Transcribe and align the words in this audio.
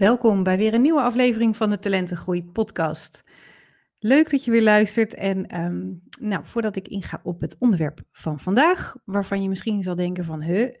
Welkom 0.00 0.42
bij 0.42 0.56
weer 0.56 0.74
een 0.74 0.82
nieuwe 0.82 1.02
aflevering 1.02 1.56
van 1.56 1.70
de 1.70 1.78
Talentengroei 1.78 2.44
podcast. 2.44 3.24
Leuk 3.98 4.30
dat 4.30 4.44
je 4.44 4.50
weer 4.50 4.62
luistert 4.62 5.14
en 5.14 5.46
ehm, 5.46 5.92
nou, 6.20 6.44
voordat 6.44 6.76
ik 6.76 6.88
inga 6.88 7.20
op 7.22 7.40
het 7.40 7.56
onderwerp 7.58 8.00
van 8.12 8.40
vandaag, 8.40 8.96
waarvan 9.04 9.42
je 9.42 9.48
misschien 9.48 9.82
zal 9.82 9.94
denken 9.94 10.24
van, 10.24 10.42
huh, 10.42 10.74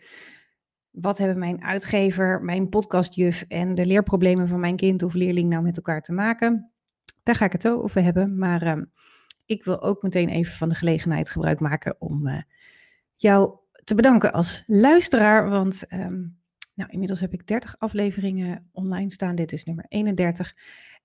wat 0.90 1.18
hebben 1.18 1.38
mijn 1.38 1.64
uitgever, 1.64 2.42
mijn 2.42 2.68
podcastjuf 2.68 3.44
en 3.48 3.74
de 3.74 3.86
leerproblemen 3.86 4.48
van 4.48 4.60
mijn 4.60 4.76
kind 4.76 5.02
of 5.02 5.14
leerling 5.14 5.48
nou 5.48 5.62
met 5.62 5.76
elkaar 5.76 6.02
te 6.02 6.12
maken? 6.12 6.72
Daar 7.22 7.36
ga 7.36 7.44
ik 7.44 7.52
het 7.52 7.68
over 7.68 8.02
hebben, 8.02 8.38
maar 8.38 8.62
ehm, 8.62 8.84
ik 9.46 9.64
wil 9.64 9.82
ook 9.82 10.02
meteen 10.02 10.28
even 10.28 10.54
van 10.54 10.68
de 10.68 10.74
gelegenheid 10.74 11.30
gebruik 11.30 11.60
maken 11.60 11.96
om 11.98 12.26
uh, 12.26 12.42
jou 13.16 13.58
te 13.84 13.94
bedanken 13.94 14.32
als 14.32 14.62
luisteraar, 14.66 15.50
want 15.50 15.86
ehm, 15.86 16.22
nou, 16.80 16.92
inmiddels 16.92 17.20
heb 17.20 17.32
ik 17.32 17.46
30 17.46 17.76
afleveringen 17.78 18.68
online 18.72 19.10
staan. 19.10 19.34
Dit 19.34 19.52
is 19.52 19.64
nummer 19.64 19.84
31. 19.88 20.56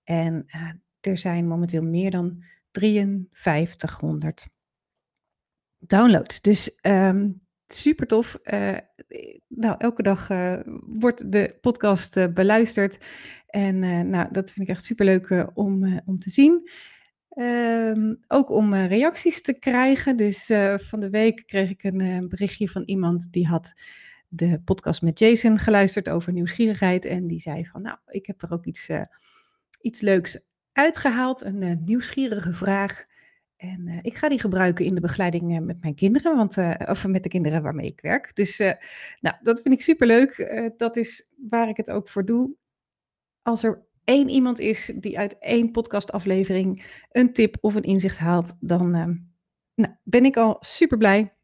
En 0.04 0.46
uh, 0.48 0.72
er 1.00 1.18
zijn 1.18 1.48
momenteel 1.48 1.84
meer 1.84 2.12
dan 2.12 2.44
5300 2.72 4.48
downloads. 5.80 6.42
Dus 6.42 6.80
um, 6.82 7.42
super 7.68 8.08
tof. 8.08 8.40
Uh, 8.44 8.78
nou, 9.48 9.76
elke 9.78 10.04
dag 10.04 10.28
wordt 10.86 11.32
de 11.32 11.58
podcast 11.62 12.34
beluisterd. 12.34 12.98
En 13.48 13.80
nou, 14.10 14.28
dat 14.32 14.52
vind 14.52 14.70
ik 14.70 14.76
echt 14.76 14.86
super 14.86 15.06
leuk 15.06 15.52
om, 15.54 16.02
om 16.06 16.20
te 16.20 16.30
zien. 16.30 16.70
Um, 17.38 18.24
ook 18.28 18.50
om 18.50 18.74
reacties 18.74 19.42
te 19.42 19.60
krijgen. 19.60 20.18
Dus 20.18 20.46
van 20.78 21.00
de 21.00 21.10
week 21.10 21.44
kreeg 21.46 21.70
ik 21.70 21.84
een 21.84 22.30
berichtje 22.30 22.70
van 22.70 22.84
iemand 22.84 23.32
die 23.32 23.48
had 23.48 23.74
de 24.36 24.62
podcast 24.66 25.02
met 25.02 25.20
Jason 25.20 25.58
geluisterd 25.58 26.10
over 26.10 26.34
nieuwsgierigheid. 26.34 27.06
En 27.06 27.28
die 27.28 27.40
zei 27.40 27.66
van, 27.66 27.82
nou, 27.82 27.98
ik 28.08 28.26
heb 28.26 28.42
er 28.42 28.54
ook 28.54 28.66
iets, 28.66 28.90
uh, 28.90 29.02
iets 29.82 30.02
leuks 30.02 30.50
uitgehaald. 30.72 31.44
Een 31.44 31.62
uh, 31.62 31.72
nieuwsgierige 31.86 32.54
vraag. 32.54 33.06
En 33.56 33.88
uh, 33.88 34.00
ik 34.02 34.16
ga 34.16 34.30
die 34.30 34.40
gebruiken 34.40 34.86
in 34.86 34.96
de 34.96 35.02
begeleiding 35.02 35.66
met 35.66 35.82
mijn 35.82 35.96
kinderen, 35.96 36.36
want, 36.36 36.58
of 36.88 37.08
met 37.08 37.24
de 37.24 37.30
kinderen 37.30 37.62
waarmee 37.62 37.88
ik 37.88 38.02
werk. 38.02 38.36
Dus 38.36 38.58
nou, 39.20 39.36
dat 39.42 39.62
vind 39.62 39.74
ik 39.74 39.82
superleuk. 39.82 40.56
dat 40.78 40.98
is 40.98 41.30
waar 41.50 41.70
ik 41.70 41.78
het 41.78 41.90
ook 41.90 42.10
voor 42.10 42.26
doe. 42.26 42.56
Als 43.42 43.64
er 43.64 43.86
één 44.04 44.30
iemand 44.30 44.60
is 44.60 44.92
die 44.96 45.20
uit 45.20 45.38
één 45.40 45.72
podcastaflevering 45.72 46.86
een 47.12 47.34
tip 47.34 47.58
of 47.62 47.76
een 47.76 47.84
inzicht 47.84 48.18
haalt, 48.18 48.54
dan 48.60 48.90
nou, 49.76 49.96
ben 50.04 50.26
ik 50.26 50.38
al 50.38 50.58
super 50.60 50.98
blij. 50.98 51.35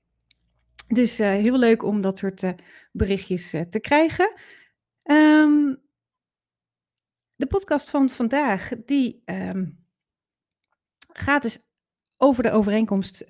Dus 0.93 1.19
uh, 1.19 1.27
heel 1.27 1.57
leuk 1.57 1.83
om 1.83 2.01
dat 2.01 2.17
soort 2.17 2.43
uh, 2.43 2.51
berichtjes 2.91 3.53
uh, 3.53 3.61
te 3.61 3.79
krijgen. 3.79 4.33
Um, 5.03 5.81
de 7.35 7.47
podcast 7.47 7.89
van 7.89 8.09
vandaag, 8.09 8.71
die 8.85 9.21
um, 9.25 9.85
gaat 11.13 11.41
dus 11.41 11.59
over 12.17 12.43
de 12.43 12.51
overeenkomst 12.51 13.25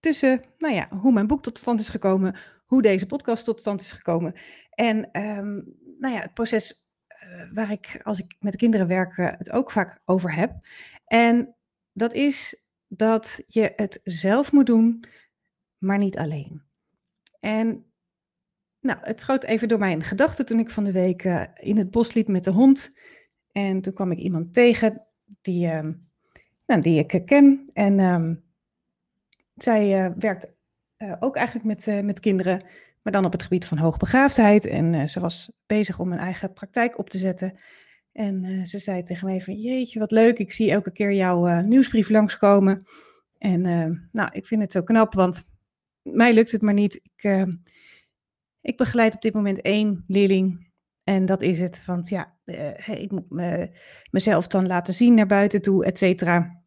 tussen, 0.00 0.40
nou 0.58 0.74
ja, 0.74 0.88
hoe 0.88 1.12
mijn 1.12 1.26
boek 1.26 1.42
tot 1.42 1.58
stand 1.58 1.80
is 1.80 1.88
gekomen, 1.88 2.38
hoe 2.64 2.82
deze 2.82 3.06
podcast 3.06 3.44
tot 3.44 3.60
stand 3.60 3.80
is 3.80 3.92
gekomen. 3.92 4.34
En 4.70 4.96
um, 5.20 5.76
nou 5.98 6.14
ja, 6.14 6.20
het 6.20 6.34
proces 6.34 6.88
waar 7.52 7.70
ik, 7.70 8.00
als 8.02 8.18
ik 8.18 8.36
met 8.40 8.52
de 8.52 8.58
kinderen 8.58 8.86
werk, 8.86 9.16
het 9.16 9.50
ook 9.50 9.70
vaak 9.70 10.00
over 10.04 10.34
heb. 10.34 10.52
En 11.04 11.54
dat 11.92 12.14
is 12.14 12.62
dat 12.88 13.42
je 13.46 13.72
het 13.76 14.00
zelf 14.04 14.52
moet 14.52 14.66
doen, 14.66 15.04
maar 15.78 15.98
niet 15.98 16.18
alleen. 16.18 16.65
En 17.46 17.84
nou, 18.80 18.98
het 19.02 19.20
schoot 19.20 19.44
even 19.44 19.68
door 19.68 19.78
mijn 19.78 20.02
gedachten 20.02 20.46
toen 20.46 20.58
ik 20.58 20.70
van 20.70 20.84
de 20.84 20.92
week 20.92 21.24
uh, 21.24 21.44
in 21.54 21.78
het 21.78 21.90
bos 21.90 22.12
liep 22.12 22.28
met 22.28 22.44
de 22.44 22.50
hond. 22.50 22.98
En 23.52 23.80
toen 23.80 23.92
kwam 23.92 24.10
ik 24.10 24.18
iemand 24.18 24.52
tegen 24.52 25.06
die, 25.40 25.66
uh, 25.66 25.88
nou, 26.66 26.80
die 26.80 27.04
ik 27.06 27.26
ken. 27.26 27.70
En 27.72 27.98
uh, 27.98 28.30
zij 29.54 30.04
uh, 30.04 30.12
werkt 30.18 30.54
ook 31.18 31.36
eigenlijk 31.36 31.66
met, 31.66 32.04
met 32.04 32.20
kinderen, 32.20 32.64
maar 33.02 33.12
dan 33.12 33.24
op 33.24 33.32
het 33.32 33.42
gebied 33.42 33.66
van 33.66 33.78
hoogbegaafdheid. 33.78 34.66
En 34.66 35.08
ze 35.08 35.20
was 35.20 35.52
bezig 35.66 35.98
om 35.98 36.12
een 36.12 36.18
eigen 36.18 36.52
praktijk 36.52 36.98
op 36.98 37.10
te 37.10 37.18
zetten. 37.18 37.58
En 38.12 38.66
ze 38.66 38.78
zei 38.78 39.02
tegen 39.02 39.26
mij 39.26 39.40
van, 39.40 39.54
jeetje, 39.54 39.98
wat 39.98 40.10
leuk, 40.10 40.38
ik 40.38 40.52
zie 40.52 40.70
elke 40.70 40.92
keer 40.92 41.12
jouw 41.12 41.60
nieuwsbrief 41.60 42.08
langskomen. 42.08 42.86
En 43.38 43.60
nou, 44.12 44.28
ik 44.32 44.46
vind 44.46 44.62
het 44.62 44.72
zo 44.72 44.82
knap, 44.82 45.14
want 45.14 45.44
mij 46.12 46.34
lukt 46.34 46.52
het 46.52 46.62
maar 46.62 46.74
niet. 46.74 46.94
Ik, 46.94 47.24
uh, 47.24 47.46
ik 48.60 48.76
begeleid 48.76 49.14
op 49.14 49.22
dit 49.22 49.34
moment 49.34 49.60
één 49.60 50.04
leerling. 50.06 50.70
En 51.04 51.26
dat 51.26 51.42
is 51.42 51.60
het. 51.60 51.84
Want 51.84 52.08
ja, 52.08 52.36
uh, 52.44 52.88
ik 52.88 53.10
moet 53.10 53.30
me, 53.30 53.70
mezelf 54.10 54.46
dan 54.46 54.66
laten 54.66 54.94
zien 54.94 55.14
naar 55.14 55.26
buiten 55.26 55.62
toe, 55.62 55.84
et 55.84 55.98
cetera. 55.98 56.62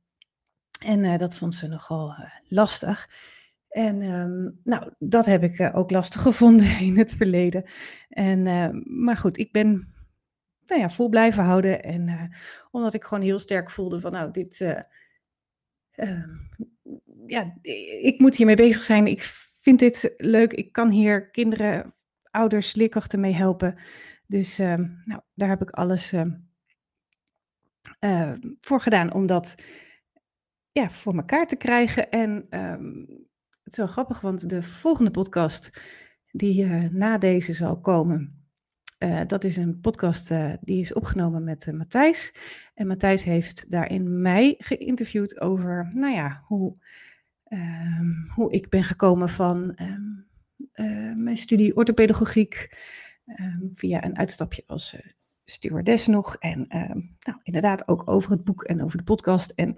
En 0.86 1.04
uh, 1.04 1.18
dat 1.18 1.38
vond 1.38 1.56
ze 1.56 1.68
nogal 1.68 2.16
lastig. 2.48 3.10
En 3.70 4.02
um, 4.02 4.60
nou, 4.64 4.94
dat 5.00 5.26
heb 5.26 5.44
ik 5.44 5.72
ook 5.74 5.92
lastig 5.92 6.22
gevonden 6.32 6.80
in 6.80 6.98
het 6.98 7.12
verleden. 7.12 7.64
En, 8.10 8.44
maar 9.04 9.18
goed, 9.18 9.38
ik 9.38 9.52
ben 9.52 9.94
nou 10.66 10.82
ja, 10.82 10.90
vol 10.90 11.10
blijven 11.10 11.44
houden. 11.44 11.84
En 11.84 12.32
omdat 12.72 12.94
ik 12.94 13.04
gewoon 13.04 13.24
heel 13.24 13.40
sterk 13.40 13.72
voelde 13.72 14.00
van 14.00 14.12
nou, 14.12 14.32
dit 14.32 14.62
ehm, 15.92 16.30
ja, 17.26 17.58
ik 18.02 18.20
moet 18.20 18.36
hiermee 18.36 18.56
bezig 18.56 18.84
zijn. 18.84 19.08
Ik 19.08 19.22
vind 19.60 19.80
dit 19.80 20.14
leuk. 20.18 20.54
Ik 20.54 20.72
kan 20.72 20.90
hier 20.90 21.30
kinderen, 21.30 21.96
ouders, 22.32 22.76
leerkrachten 22.76 23.20
mee 23.20 23.34
helpen. 23.34 23.80
Dus 24.28 24.60
uh, 24.60 24.76
nou, 25.06 25.22
daar 25.34 25.50
heb 25.50 25.62
ik 25.62 25.70
alles 25.70 26.14
uh, 26.14 26.26
uh, 28.00 28.34
voor 28.62 28.82
gedaan 28.82 29.14
om 29.14 29.26
dat 29.26 29.56
ja, 30.68 30.90
voor 30.90 31.16
elkaar 31.16 31.48
te 31.48 31.58
krijgen. 31.58 32.10
En 32.10 32.46
het 33.64 33.72
is 33.72 33.78
wel 33.78 33.88
grappig, 33.88 34.22
want 34.22 34.50
de 34.50 34.64
volgende 34.64 35.12
podcast 35.12 35.82
die 36.32 36.66
na 36.92 37.18
deze 37.18 37.54
zal 37.54 37.80
komen, 37.80 38.40
uh, 39.00 39.22
dat 39.28 39.44
is 39.44 39.58
een 39.58 39.80
podcast 39.80 40.32
uh, 40.32 40.54
die 40.62 40.80
is 40.80 40.94
opgenomen 40.94 41.44
met 41.44 41.72
Matthijs. 41.74 42.34
En 42.74 42.88
Matthijs 42.88 43.24
heeft 43.24 43.72
daarin 43.72 44.22
mij 44.22 44.56
geïnterviewd 44.58 45.42
over, 45.42 45.92
nou 45.94 46.14
ja, 46.14 46.44
hoe 46.46 46.76
um, 47.50 48.28
hoe 48.34 48.52
ik 48.52 48.70
ben 48.70 48.84
gekomen 48.84 49.30
van 49.30 49.80
um, 49.82 50.28
uh, 50.74 51.16
mijn 51.16 51.38
studie 51.38 51.76
orthopedagogiek 51.76 52.78
um, 53.26 53.72
via 53.74 54.04
een 54.04 54.18
uitstapje 54.18 54.64
als 54.68 54.94
uh, 54.94 55.00
stewardess 55.46 56.08
nog. 56.08 56.36
En 56.36 56.66
nou, 57.20 57.40
inderdaad 57.44 57.88
ook 57.88 58.10
over 58.10 58.32
het 58.32 58.44
boek 58.44 58.64
en 58.64 58.84
over 58.84 58.98
de 58.98 59.04
podcast 59.04 59.52
en 59.52 59.76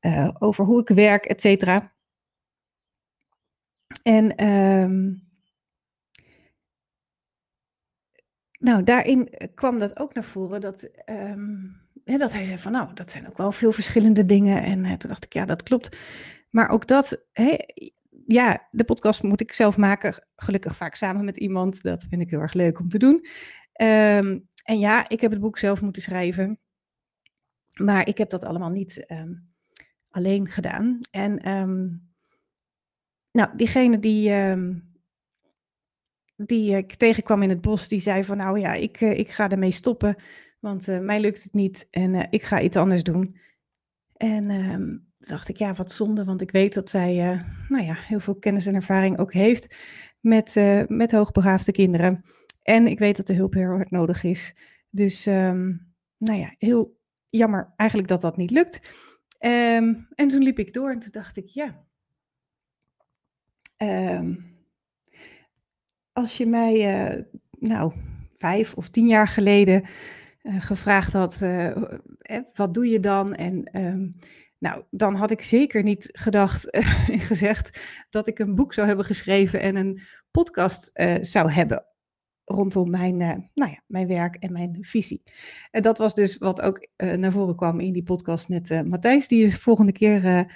uh, 0.00 0.34
over 0.38 0.64
hoe 0.64 0.80
ik 0.80 0.88
werk, 0.88 1.24
et 1.24 1.40
cetera. 1.40 1.94
En 4.02 4.26
nou, 8.58 8.82
daarin 8.82 9.28
kwam 9.54 9.78
dat 9.78 9.98
ook 9.98 10.14
naar 10.14 10.24
voren 10.24 10.60
dat, 10.60 10.88
hè, 12.04 12.18
dat 12.18 12.32
hij 12.32 12.44
zei 12.44 12.58
van 12.58 12.72
nou, 12.72 12.94
dat 12.94 13.10
zijn 13.10 13.28
ook 13.28 13.36
wel 13.36 13.52
veel 13.52 13.72
verschillende 13.72 14.24
dingen. 14.24 14.62
En 14.62 14.98
toen 14.98 15.10
dacht 15.10 15.24
ik, 15.24 15.32
ja, 15.32 15.44
dat 15.44 15.62
klopt. 15.62 15.96
Maar 16.56 16.68
ook 16.68 16.86
dat, 16.86 17.26
ja, 18.26 18.68
de 18.70 18.84
podcast 18.84 19.22
moet 19.22 19.40
ik 19.40 19.52
zelf 19.52 19.76
maken. 19.76 20.26
Gelukkig 20.36 20.76
vaak 20.76 20.94
samen 20.94 21.24
met 21.24 21.36
iemand. 21.36 21.82
Dat 21.82 22.06
vind 22.08 22.22
ik 22.22 22.30
heel 22.30 22.40
erg 22.40 22.52
leuk 22.52 22.78
om 22.78 22.88
te 22.88 22.98
doen. 22.98 23.14
Um, 23.82 24.48
en 24.64 24.78
ja, 24.78 25.08
ik 25.08 25.20
heb 25.20 25.30
het 25.30 25.40
boek 25.40 25.58
zelf 25.58 25.82
moeten 25.82 26.02
schrijven. 26.02 26.60
Maar 27.72 28.08
ik 28.08 28.18
heb 28.18 28.30
dat 28.30 28.44
allemaal 28.44 28.70
niet 28.70 29.04
um, 29.08 29.52
alleen 30.10 30.48
gedaan. 30.48 30.98
En 31.10 31.48
um, 31.50 32.10
nou, 33.30 33.56
diegene 33.56 33.98
die, 33.98 34.32
die 36.36 36.76
ik 36.76 36.94
tegenkwam 36.94 37.42
in 37.42 37.48
het 37.48 37.60
bos, 37.60 37.88
die 37.88 38.00
zei 38.00 38.24
van 38.24 38.36
nou 38.36 38.58
ja, 38.58 38.72
ik, 38.72 39.00
uh, 39.00 39.18
ik 39.18 39.30
ga 39.30 39.48
ermee 39.48 39.70
stoppen. 39.70 40.16
Want 40.60 40.88
uh, 40.88 41.00
mij 41.00 41.20
lukt 41.20 41.42
het 41.42 41.54
niet 41.54 41.86
en 41.90 42.14
uh, 42.14 42.24
ik 42.30 42.42
ga 42.42 42.60
iets 42.60 42.76
anders 42.76 43.02
doen. 43.02 43.40
En 44.16 45.05
dacht 45.26 45.48
ik, 45.48 45.56
ja, 45.56 45.74
wat 45.74 45.92
zonde, 45.92 46.24
want 46.24 46.40
ik 46.40 46.50
weet 46.50 46.74
dat 46.74 46.90
zij 46.90 47.32
uh, 47.32 47.40
nou 47.68 47.84
ja, 47.84 47.94
heel 47.94 48.20
veel 48.20 48.34
kennis 48.34 48.66
en 48.66 48.74
ervaring 48.74 49.18
ook 49.18 49.32
heeft 49.32 49.76
met, 50.20 50.56
uh, 50.56 50.82
met 50.86 51.12
hoogbegaafde 51.12 51.72
kinderen. 51.72 52.24
En 52.62 52.86
ik 52.86 52.98
weet 52.98 53.16
dat 53.16 53.26
de 53.26 53.34
hulp 53.34 53.54
heel 53.54 53.68
hard 53.68 53.90
nodig 53.90 54.22
is. 54.22 54.56
Dus 54.90 55.26
um, 55.26 55.94
nou 56.18 56.38
ja, 56.38 56.54
heel 56.58 57.00
jammer 57.28 57.72
eigenlijk 57.76 58.10
dat 58.10 58.20
dat 58.20 58.36
niet 58.36 58.50
lukt. 58.50 58.80
Um, 59.40 60.06
en 60.14 60.28
toen 60.28 60.42
liep 60.42 60.58
ik 60.58 60.72
door 60.72 60.90
en 60.90 60.98
toen 60.98 61.12
dacht 61.12 61.36
ik, 61.36 61.46
ja. 61.46 61.84
Um, 63.76 64.54
als 66.12 66.36
je 66.36 66.46
mij, 66.46 67.06
uh, 67.14 67.22
nou, 67.58 67.92
vijf 68.32 68.74
of 68.74 68.88
tien 68.88 69.06
jaar 69.06 69.28
geleden 69.28 69.84
gevraagd 70.42 71.12
had, 71.12 71.44
wat 72.54 72.74
doe 72.74 72.86
je 72.86 73.00
dan? 73.00 73.34
En 73.34 73.64
nou, 74.58 74.82
dan 74.90 75.14
had 75.14 75.30
ik 75.30 75.42
zeker 75.42 75.82
niet 75.82 76.08
gedacht 76.12 76.70
en 76.70 76.84
gezegd 77.20 78.04
dat 78.10 78.26
ik 78.26 78.38
een 78.38 78.54
boek 78.54 78.74
zou 78.74 78.86
hebben 78.86 79.04
geschreven 79.04 79.60
en 79.60 79.76
een 79.76 80.00
podcast 80.30 80.90
uh, 80.98 81.14
zou 81.20 81.50
hebben. 81.50 81.86
rondom 82.44 82.90
mijn, 82.90 83.16
nou 83.54 83.70
ja, 83.70 83.82
mijn 83.86 84.06
werk 84.06 84.34
en 84.34 84.52
mijn 84.52 84.76
visie. 84.80 85.22
En 85.70 85.82
dat 85.82 85.98
was 85.98 86.14
dus 86.14 86.38
wat 86.38 86.60
ook 86.60 86.88
naar 86.96 87.32
voren 87.32 87.56
kwam 87.56 87.80
in 87.80 87.92
die 87.92 88.02
podcast 88.02 88.48
met 88.48 88.86
Matthijs, 88.86 89.28
die 89.28 89.40
je 89.40 89.48
de 89.48 89.58
volgende 89.58 89.92
keer 89.92 90.46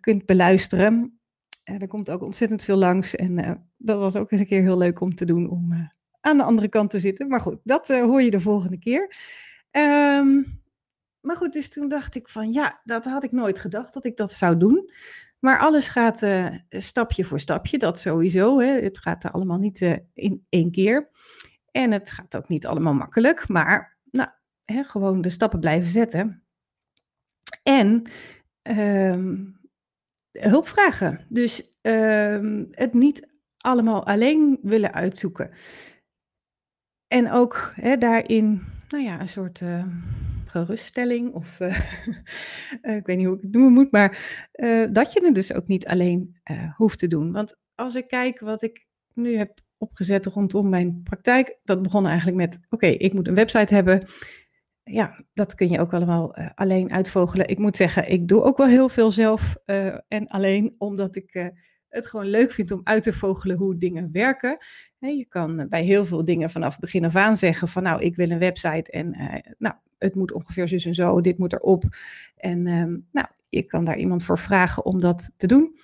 kunt 0.00 0.26
beluisteren. 0.26 1.20
er 1.64 1.86
komt 1.86 2.10
ook 2.10 2.22
ontzettend 2.22 2.62
veel 2.62 2.76
langs 2.76 3.14
en 3.14 3.64
dat 3.76 3.98
was 3.98 4.16
ook 4.16 4.30
eens 4.30 4.40
een 4.40 4.46
keer 4.46 4.62
heel 4.62 4.78
leuk 4.78 5.00
om 5.00 5.14
te 5.14 5.24
doen, 5.24 5.50
om 5.50 5.90
aan 6.20 6.36
de 6.36 6.42
andere 6.42 6.68
kant 6.68 6.90
te 6.90 6.98
zitten. 6.98 7.28
Maar 7.28 7.40
goed, 7.40 7.58
dat 7.62 7.88
hoor 7.88 8.22
je 8.22 8.30
de 8.30 8.40
volgende 8.40 8.78
keer. 8.78 9.16
Um, 9.70 10.62
maar 11.24 11.36
goed, 11.36 11.52
dus 11.52 11.68
toen 11.68 11.88
dacht 11.88 12.14
ik 12.14 12.28
van 12.28 12.52
ja, 12.52 12.80
dat 12.84 13.04
had 13.04 13.24
ik 13.24 13.32
nooit 13.32 13.58
gedacht 13.58 13.94
dat 13.94 14.04
ik 14.04 14.16
dat 14.16 14.32
zou 14.32 14.56
doen. 14.56 14.90
Maar 15.38 15.58
alles 15.58 15.88
gaat 15.88 16.22
uh, 16.22 16.58
stapje 16.68 17.24
voor 17.24 17.40
stapje, 17.40 17.78
dat 17.78 17.98
sowieso. 17.98 18.60
Hè. 18.60 18.80
Het 18.80 18.98
gaat 18.98 19.24
er 19.24 19.30
allemaal 19.30 19.58
niet 19.58 19.80
uh, 19.80 19.96
in 20.12 20.46
één 20.48 20.70
keer. 20.70 21.10
En 21.70 21.92
het 21.92 22.10
gaat 22.10 22.36
ook 22.36 22.48
niet 22.48 22.66
allemaal 22.66 22.94
makkelijk, 22.94 23.48
maar 23.48 23.98
nou, 24.10 24.28
hè, 24.64 24.84
gewoon 24.84 25.20
de 25.20 25.30
stappen 25.30 25.60
blijven 25.60 25.88
zetten. 25.88 26.44
En 27.62 28.10
um, 28.62 29.60
hulp 30.32 30.68
vragen. 30.68 31.26
Dus 31.28 31.76
um, 31.82 32.68
het 32.70 32.92
niet 32.92 33.28
allemaal 33.56 34.06
alleen 34.06 34.58
willen 34.62 34.92
uitzoeken. 34.92 35.50
En 37.06 37.30
ook 37.30 37.72
hè, 37.74 37.96
daarin, 37.96 38.66
nou 38.88 39.04
ja, 39.04 39.20
een 39.20 39.28
soort. 39.28 39.60
Uh, 39.60 39.86
geruststelling 40.54 41.32
of 41.32 41.60
uh, 41.60 41.78
ik 42.98 43.06
weet 43.06 43.16
niet 43.16 43.26
hoe 43.26 43.36
ik 43.36 43.42
het 43.42 43.52
noemen 43.52 43.72
moet, 43.72 43.90
maar 43.90 44.18
uh, 44.54 44.86
dat 44.92 45.12
je 45.12 45.24
het 45.24 45.34
dus 45.34 45.52
ook 45.52 45.66
niet 45.66 45.86
alleen 45.86 46.36
hoeft 46.76 46.98
te 46.98 47.06
doen. 47.06 47.32
Want 47.32 47.60
als 47.74 47.94
ik 47.94 48.08
kijk 48.08 48.40
wat 48.40 48.62
ik 48.62 48.86
nu 49.12 49.36
heb 49.36 49.60
opgezet 49.78 50.26
rondom 50.26 50.68
mijn 50.68 51.00
praktijk, 51.02 51.58
dat 51.64 51.82
begon 51.82 52.06
eigenlijk 52.06 52.36
met, 52.36 52.58
oké, 52.68 52.86
ik 52.86 53.12
moet 53.12 53.28
een 53.28 53.34
website 53.34 53.74
hebben. 53.74 54.06
Ja, 54.82 55.24
dat 55.32 55.54
kun 55.54 55.68
je 55.68 55.80
ook 55.80 55.94
allemaal 55.94 56.36
alleen 56.36 56.92
uitvogelen. 56.92 57.48
Ik 57.48 57.58
moet 57.58 57.76
zeggen, 57.76 58.10
ik 58.10 58.28
doe 58.28 58.42
ook 58.42 58.56
wel 58.56 58.66
heel 58.66 58.88
veel 58.88 59.10
zelf 59.10 59.56
en 60.08 60.26
alleen, 60.26 60.74
omdat 60.78 61.16
ik 61.16 61.52
het 61.94 62.06
gewoon 62.06 62.26
leuk 62.26 62.52
vind 62.52 62.70
om 62.70 62.80
uit 62.84 63.02
te 63.02 63.12
vogelen 63.12 63.56
hoe 63.56 63.78
dingen 63.78 64.08
werken. 64.12 64.56
je 64.98 65.26
kan 65.28 65.66
bij 65.68 65.82
heel 65.82 66.04
veel 66.04 66.24
dingen 66.24 66.50
vanaf 66.50 66.78
begin 66.78 67.04
af 67.04 67.16
aan 67.16 67.36
zeggen 67.36 67.68
van 67.68 67.82
nou, 67.82 68.02
ik 68.02 68.16
wil 68.16 68.30
een 68.30 68.38
website 68.38 68.90
en 68.90 69.16
nou, 69.58 69.74
het 69.98 70.14
moet 70.14 70.32
ongeveer 70.32 70.68
zo 70.68 70.88
en 70.88 70.94
zo, 70.94 71.20
dit 71.20 71.38
moet 71.38 71.52
erop. 71.52 71.84
En 72.36 72.66
um, 72.66 73.06
nou, 73.12 73.26
je 73.48 73.62
kan 73.62 73.84
daar 73.84 73.98
iemand 73.98 74.24
voor 74.24 74.38
vragen 74.38 74.84
om 74.84 75.00
dat 75.00 75.34
te 75.36 75.46
doen. 75.46 75.76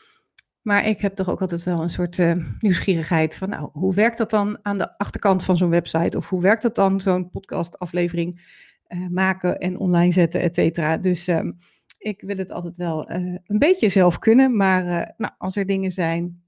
Maar 0.62 0.86
ik 0.86 1.00
heb 1.00 1.14
toch 1.14 1.30
ook 1.30 1.40
altijd 1.40 1.62
wel 1.62 1.82
een 1.82 1.90
soort 1.90 2.18
uh, 2.18 2.32
nieuwsgierigheid 2.58 3.36
van, 3.36 3.48
nou, 3.48 3.68
hoe 3.72 3.94
werkt 3.94 4.18
dat 4.18 4.30
dan 4.30 4.58
aan 4.62 4.78
de 4.78 4.98
achterkant 4.98 5.44
van 5.44 5.56
zo'n 5.56 5.70
website? 5.70 6.16
Of 6.16 6.28
hoe 6.28 6.42
werkt 6.42 6.62
dat 6.62 6.74
dan, 6.74 7.00
zo'n 7.00 7.30
podcastaflevering 7.30 8.58
uh, 8.88 9.08
maken 9.08 9.58
en 9.58 9.78
online 9.78 10.12
zetten, 10.12 10.40
et 10.40 10.54
cetera. 10.54 10.96
Dus 10.96 11.26
um, 11.26 11.52
ik 12.00 12.20
wil 12.20 12.37
het 12.37 12.50
altijd 12.50 12.76
wel 12.76 13.11
uh, 13.11 13.17
een 13.44 13.58
beetje 13.58 13.88
zelf 13.88 14.19
kunnen. 14.19 14.56
Maar 14.56 15.14
nou, 15.17 15.32
als 15.38 15.56
er 15.56 15.67
dingen 15.67 15.93
zijn 15.93 16.43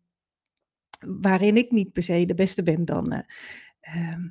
waarin 1.20 1.56
ik 1.56 1.70
niet 1.70 1.92
per 1.92 2.02
se 2.02 2.24
de 2.24 2.34
beste 2.34 2.62
ben, 2.62 2.84
dan 2.84 3.24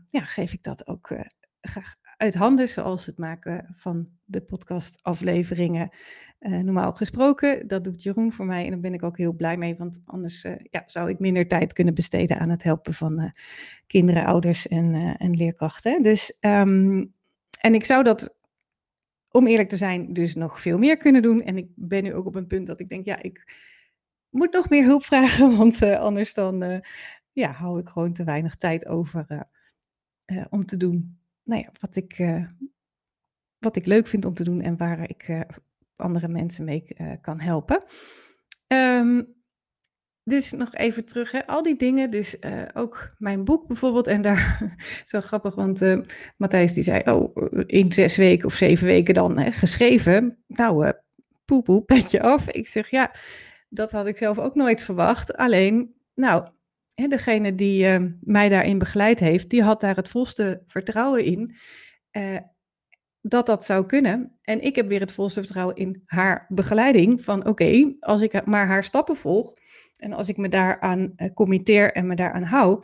ja, 0.07 0.21
geef 0.21 0.53
ik 0.53 0.63
dat 0.63 0.87
ook 0.87 1.13
graag 1.61 1.95
uit 2.17 2.35
handen, 2.35 2.69
zoals 2.69 3.05
het 3.05 3.17
maken 3.17 3.73
van 3.75 4.07
de 4.23 4.41
podcastafleveringen. 4.41 5.89
Uh, 6.39 6.57
normaal 6.57 6.93
gesproken, 6.93 7.67
dat 7.67 7.83
doet 7.83 8.03
Jeroen 8.03 8.31
voor 8.31 8.45
mij 8.45 8.63
en 8.63 8.71
daar 8.71 8.79
ben 8.79 8.93
ik 8.93 9.03
ook 9.03 9.17
heel 9.17 9.33
blij 9.33 9.57
mee, 9.57 9.75
want 9.75 10.01
anders 10.05 10.41
ja, 10.61 10.83
zou 10.85 11.09
ik 11.09 11.19
minder 11.19 11.47
tijd 11.47 11.73
kunnen 11.73 11.93
besteden 11.93 12.39
aan 12.39 12.49
het 12.49 12.63
helpen 12.63 12.93
van 12.93 13.33
kinderen, 13.87 14.25
ouders 14.25 14.67
en, 14.67 14.93
en 15.17 15.35
leerkrachten. 15.35 16.03
Dus, 16.03 16.37
um, 16.39 17.13
en 17.59 17.73
ik 17.73 17.85
zou 17.85 18.03
dat, 18.03 18.35
om 19.31 19.47
eerlijk 19.47 19.69
te 19.69 19.77
zijn, 19.77 20.13
dus 20.13 20.35
nog 20.35 20.61
veel 20.61 20.77
meer 20.77 20.97
kunnen 20.97 21.21
doen. 21.21 21.41
En 21.41 21.57
ik 21.57 21.67
ben 21.75 22.03
nu 22.03 22.13
ook 22.13 22.25
op 22.25 22.35
een 22.35 22.47
punt 22.47 22.67
dat 22.67 22.79
ik 22.79 22.89
denk, 22.89 23.05
ja, 23.05 23.21
ik 23.21 23.53
moet 24.29 24.53
nog 24.53 24.69
meer 24.69 24.83
hulp 24.83 25.03
vragen, 25.13 25.57
want 25.57 25.81
anders 25.81 26.33
dan 26.33 26.83
ja, 27.31 27.51
hou 27.51 27.79
ik 27.79 27.89
gewoon 27.89 28.13
te 28.13 28.23
weinig 28.23 28.55
tijd 28.55 28.87
over 28.87 29.47
om 30.49 30.65
te 30.65 30.77
doen 30.77 31.19
nou 31.43 31.61
ja, 31.61 31.71
wat, 31.79 31.95
ik, 31.95 32.41
wat 33.57 33.75
ik 33.75 33.85
leuk 33.85 34.07
vind 34.07 34.25
om 34.25 34.33
te 34.33 34.43
doen 34.43 34.61
en 34.61 34.77
waar 34.77 35.09
ik 35.09 35.45
andere 35.95 36.27
mensen 36.27 36.65
mee 36.65 36.83
kan 37.21 37.39
helpen. 37.39 37.83
Um, 38.67 39.40
dus 40.23 40.51
nog 40.51 40.73
even 40.73 41.05
terug, 41.05 41.31
hè. 41.31 41.47
al 41.47 41.63
die 41.63 41.75
dingen, 41.75 42.09
dus 42.09 42.37
ook 42.73 43.13
mijn 43.17 43.45
boek 43.45 43.67
bijvoorbeeld. 43.67 44.07
En 44.07 44.21
daar, 44.21 44.75
zo 45.05 45.21
grappig, 45.21 45.55
want 45.55 45.83
Matthijs 46.37 46.73
die 46.73 46.83
zei, 46.83 47.01
oh, 47.05 47.35
in 47.65 47.91
zes 47.91 48.15
weken 48.15 48.45
of 48.45 48.53
zeven 48.53 48.87
weken 48.87 49.13
dan 49.13 49.37
hè, 49.37 49.51
geschreven. 49.51 50.37
Nou, 50.47 50.91
poepoe, 51.45 51.81
petje 51.81 52.21
af. 52.21 52.49
Ik 52.49 52.67
zeg, 52.67 52.89
ja, 52.89 53.11
dat 53.69 53.91
had 53.91 54.07
ik 54.07 54.17
zelf 54.17 54.39
ook 54.39 54.55
nooit 54.55 54.83
verwacht. 54.83 55.33
Alleen, 55.37 55.93
nou, 56.15 56.47
degene 57.07 57.55
die 57.55 57.87
uh, 57.87 58.09
mij 58.21 58.49
daarin 58.49 58.77
begeleid 58.77 59.19
heeft, 59.19 59.49
die 59.49 59.63
had 59.63 59.81
daar 59.81 59.95
het 59.95 60.09
volste 60.09 60.63
vertrouwen 60.67 61.23
in 61.23 61.55
uh, 62.11 62.37
dat 63.21 63.45
dat 63.45 63.65
zou 63.65 63.85
kunnen. 63.85 64.39
En 64.41 64.61
ik 64.61 64.75
heb 64.75 64.87
weer 64.87 64.99
het 64.99 65.11
volste 65.11 65.41
vertrouwen 65.41 65.75
in 65.75 66.01
haar 66.05 66.45
begeleiding. 66.49 67.23
Van 67.23 67.45
oké, 67.45 67.93
als 67.99 68.21
ik 68.21 68.45
maar 68.45 68.67
haar 68.67 68.83
stappen 68.83 69.15
volg 69.15 69.53
en 69.95 70.13
als 70.13 70.29
ik 70.29 70.37
me 70.37 70.49
daaraan 70.49 71.13
uh, 71.15 71.33
committeer 71.33 71.93
en 71.93 72.07
me 72.07 72.15
daaraan 72.15 72.43
hou, 72.43 72.83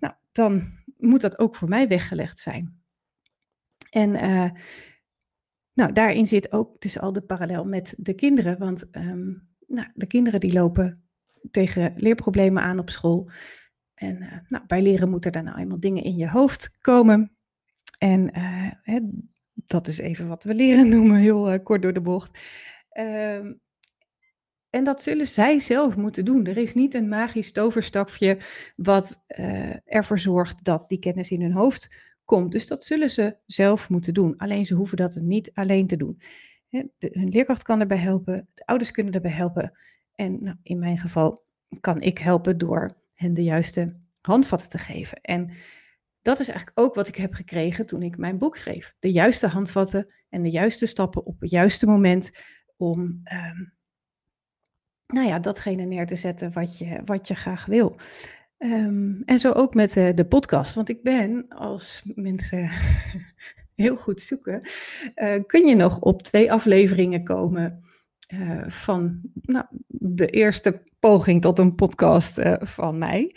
nou, 0.00 0.14
dan 0.32 0.72
moet 0.96 1.20
dat 1.20 1.38
ook 1.38 1.56
voor 1.56 1.68
mij 1.68 1.88
weggelegd 1.88 2.38
zijn. 2.38 2.82
En 3.90 4.10
nou, 5.74 5.92
daarin 5.92 6.26
zit 6.26 6.52
ook 6.52 6.80
dus 6.80 6.98
al 6.98 7.12
de 7.12 7.20
parallel 7.20 7.64
met 7.64 7.94
de 7.98 8.14
kinderen. 8.14 8.58
Want 8.58 8.96
um, 8.96 9.48
nou, 9.66 9.88
de 9.94 10.06
kinderen 10.06 10.40
die 10.40 10.52
lopen 10.52 11.08
tegen 11.50 11.92
leerproblemen 11.96 12.62
aan 12.62 12.78
op 12.78 12.90
school. 12.90 13.30
En 13.94 14.44
nou, 14.48 14.66
bij 14.66 14.82
leren 14.82 15.08
moeten 15.08 15.32
er 15.32 15.42
nou 15.42 15.58
eenmaal 15.58 15.80
dingen 15.80 16.02
in 16.02 16.16
je 16.16 16.28
hoofd 16.28 16.78
komen. 16.80 17.36
En 17.98 18.30
dat 19.66 19.86
is 19.86 19.98
even 19.98 20.28
wat 20.28 20.44
we 20.44 20.54
leren 20.54 20.88
noemen, 20.94 21.16
heel 21.16 21.52
uh, 21.52 21.58
kort 21.62 21.82
door 21.82 21.92
de 21.92 22.00
bocht. 22.00 22.40
Ehm, 22.88 23.52
en 24.70 24.84
dat 24.84 25.02
zullen 25.02 25.26
zij 25.26 25.60
zelf 25.60 25.96
moeten 25.96 26.24
doen. 26.24 26.46
Er 26.46 26.56
is 26.56 26.74
niet 26.74 26.94
een 26.94 27.08
magisch 27.08 27.52
toverstafje 27.52 28.38
wat 28.76 29.24
ervoor 29.84 30.18
zorgt 30.18 30.64
dat 30.64 30.88
die 30.88 30.98
kennis 30.98 31.30
in 31.30 31.42
hun 31.42 31.52
hoofd 31.52 31.96
komt. 32.24 32.52
Dus 32.52 32.66
dat 32.66 32.84
zullen 32.84 33.10
ze 33.10 33.36
zelf 33.46 33.88
moeten 33.88 34.14
doen. 34.14 34.36
Alleen 34.36 34.64
ze 34.64 34.74
hoeven 34.74 34.96
dat 34.96 35.14
niet 35.14 35.50
alleen 35.54 35.86
te 35.86 35.96
doen. 35.96 36.20
Hun 36.98 37.28
leerkracht 37.28 37.62
kan 37.62 37.80
erbij 37.80 37.98
helpen, 37.98 38.48
de 38.54 38.66
ouders 38.66 38.90
kunnen 38.90 39.12
erbij 39.12 39.30
helpen. 39.30 39.78
En 40.14 40.42
nou, 40.42 40.56
in 40.62 40.78
mijn 40.78 40.98
geval 40.98 41.44
kan 41.80 42.00
ik 42.00 42.18
helpen 42.18 42.58
door 42.58 42.96
hen 43.14 43.34
de 43.34 43.42
juiste 43.42 43.96
handvatten 44.20 44.68
te 44.68 44.78
geven. 44.78 45.20
En 45.20 45.50
dat 46.28 46.40
is 46.40 46.48
eigenlijk 46.48 46.78
ook 46.80 46.94
wat 46.94 47.08
ik 47.08 47.16
heb 47.16 47.34
gekregen 47.34 47.86
toen 47.86 48.02
ik 48.02 48.16
mijn 48.16 48.38
boek 48.38 48.56
schreef. 48.56 48.94
De 48.98 49.12
juiste 49.12 49.46
handvatten 49.46 50.12
en 50.28 50.42
de 50.42 50.50
juiste 50.50 50.86
stappen 50.86 51.24
op 51.24 51.40
het 51.40 51.50
juiste 51.50 51.86
moment 51.86 52.30
om 52.76 53.00
um, 53.00 53.72
nou 55.06 55.26
ja, 55.26 55.38
datgene 55.38 55.84
neer 55.84 56.06
te 56.06 56.16
zetten 56.16 56.52
wat 56.52 56.78
je, 56.78 57.02
wat 57.04 57.28
je 57.28 57.34
graag 57.34 57.66
wil. 57.66 57.96
Um, 58.58 59.22
en 59.24 59.38
zo 59.38 59.52
ook 59.52 59.74
met 59.74 59.96
uh, 59.96 60.08
de 60.14 60.26
podcast. 60.26 60.74
Want 60.74 60.88
ik 60.88 61.02
ben, 61.02 61.48
als 61.48 62.02
mensen 62.14 62.70
heel 63.74 63.96
goed 63.96 64.20
zoeken, 64.20 64.60
uh, 65.14 65.42
kun 65.46 65.66
je 65.66 65.76
nog 65.76 66.00
op 66.00 66.22
twee 66.22 66.52
afleveringen 66.52 67.24
komen 67.24 67.82
uh, 68.34 68.68
van 68.68 69.20
nou, 69.42 69.66
de 69.86 70.26
eerste 70.26 70.82
poging 70.98 71.42
tot 71.42 71.58
een 71.58 71.74
podcast 71.74 72.38
uh, 72.38 72.54
van 72.58 72.98
mij. 72.98 73.34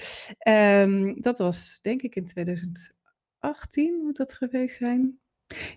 Um, 0.48 1.21
dat 1.21 1.38
was 1.38 1.79
denk 1.81 2.01
ik 2.01 2.15
in 2.15 2.25
2018 2.25 4.01
moet 4.03 4.17
dat 4.17 4.33
geweest 4.33 4.77
zijn. 4.77 5.19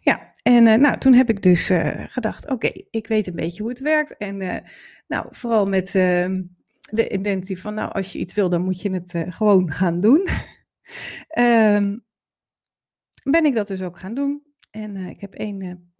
Ja, 0.00 0.32
en 0.42 0.66
uh, 0.66 0.74
nou, 0.74 0.98
toen 0.98 1.12
heb 1.12 1.30
ik 1.30 1.42
dus 1.42 1.70
gedacht, 2.06 2.50
oké, 2.50 2.70
ik 2.90 3.06
weet 3.06 3.26
een 3.26 3.34
beetje 3.34 3.62
hoe 3.62 3.70
het 3.70 3.80
werkt. 3.80 4.16
En 4.16 4.62
nou, 5.06 5.26
vooral 5.30 5.66
met 5.66 5.94
ehm, 5.94 6.42
de 6.80 7.06
intentie 7.06 7.60
van, 7.60 7.74
nou, 7.74 7.92
als 7.92 8.12
je 8.12 8.18
iets 8.18 8.34
wil, 8.34 8.48
dan 8.48 8.62
moet 8.62 8.80
je 8.80 8.90
het 8.90 9.24
gewoon 9.28 9.70
gaan 9.70 10.00
doen. 10.00 10.28
um, 11.38 12.04
ben 13.30 13.44
ik 13.44 13.54
dat 13.54 13.66
dus 13.66 13.82
ook 13.82 13.98
gaan 13.98 14.14
doen. 14.14 14.42
En 14.70 14.96
ik 14.96 15.20
heb 15.20 15.34
één 15.34 15.93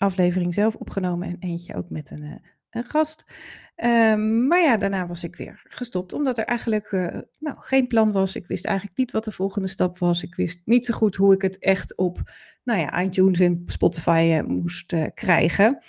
aflevering 0.00 0.54
zelf 0.54 0.74
opgenomen 0.74 1.28
en 1.28 1.36
eentje 1.38 1.74
ook 1.74 1.90
met 1.90 2.10
een, 2.10 2.22
eh, 2.22 2.36
een 2.70 2.84
gast. 2.84 3.32
Um, 3.76 4.46
maar 4.46 4.60
ja, 4.60 4.76
daarna 4.76 5.06
was 5.06 5.24
ik 5.24 5.36
weer 5.36 5.62
gestopt, 5.64 6.12
omdat 6.12 6.38
er 6.38 6.44
eigenlijk 6.44 6.90
uh, 6.90 7.18
nou, 7.38 7.56
geen 7.58 7.86
plan 7.86 8.12
was. 8.12 8.34
Ik 8.34 8.46
wist 8.46 8.64
eigenlijk 8.64 8.98
niet 8.98 9.10
wat 9.10 9.24
de 9.24 9.32
volgende 9.32 9.68
stap 9.68 9.98
was. 9.98 10.22
Ik 10.22 10.34
wist 10.34 10.60
niet 10.64 10.86
zo 10.86 10.94
goed 10.94 11.16
hoe 11.16 11.34
ik 11.34 11.42
het 11.42 11.58
echt 11.58 11.96
op 11.96 12.22
nou 12.64 12.80
ja, 12.80 13.02
iTunes 13.02 13.40
en 13.40 13.62
Spotify 13.66 14.38
uh, 14.38 14.48
moest 14.48 14.94
krijgen. 15.14 15.82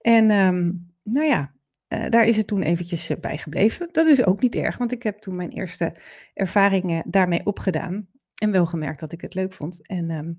En 0.00 0.30
um, 0.30 0.92
nou 1.02 1.26
ja, 1.26 1.52
daar 1.88 2.26
is 2.26 2.36
het 2.36 2.46
toen 2.46 2.62
eventjes 2.62 3.10
bij 3.20 3.38
gebleven. 3.38 3.88
Dat 3.92 4.06
is 4.06 4.24
ook 4.24 4.40
niet 4.40 4.54
erg, 4.54 4.78
want 4.78 4.92
ik 4.92 5.02
heb 5.02 5.18
toen 5.18 5.36
mijn 5.36 5.50
eerste 5.50 5.96
ervaringen 6.34 7.04
daarmee 7.10 7.46
opgedaan. 7.46 8.08
en 8.34 8.50
wel 8.50 8.66
gemerkt 8.66 9.00
dat 9.00 9.12
ik 9.12 9.20
het 9.20 9.34
leuk 9.34 9.52
vond. 9.52 9.86
En 9.86 10.10
ehm, 10.10 10.32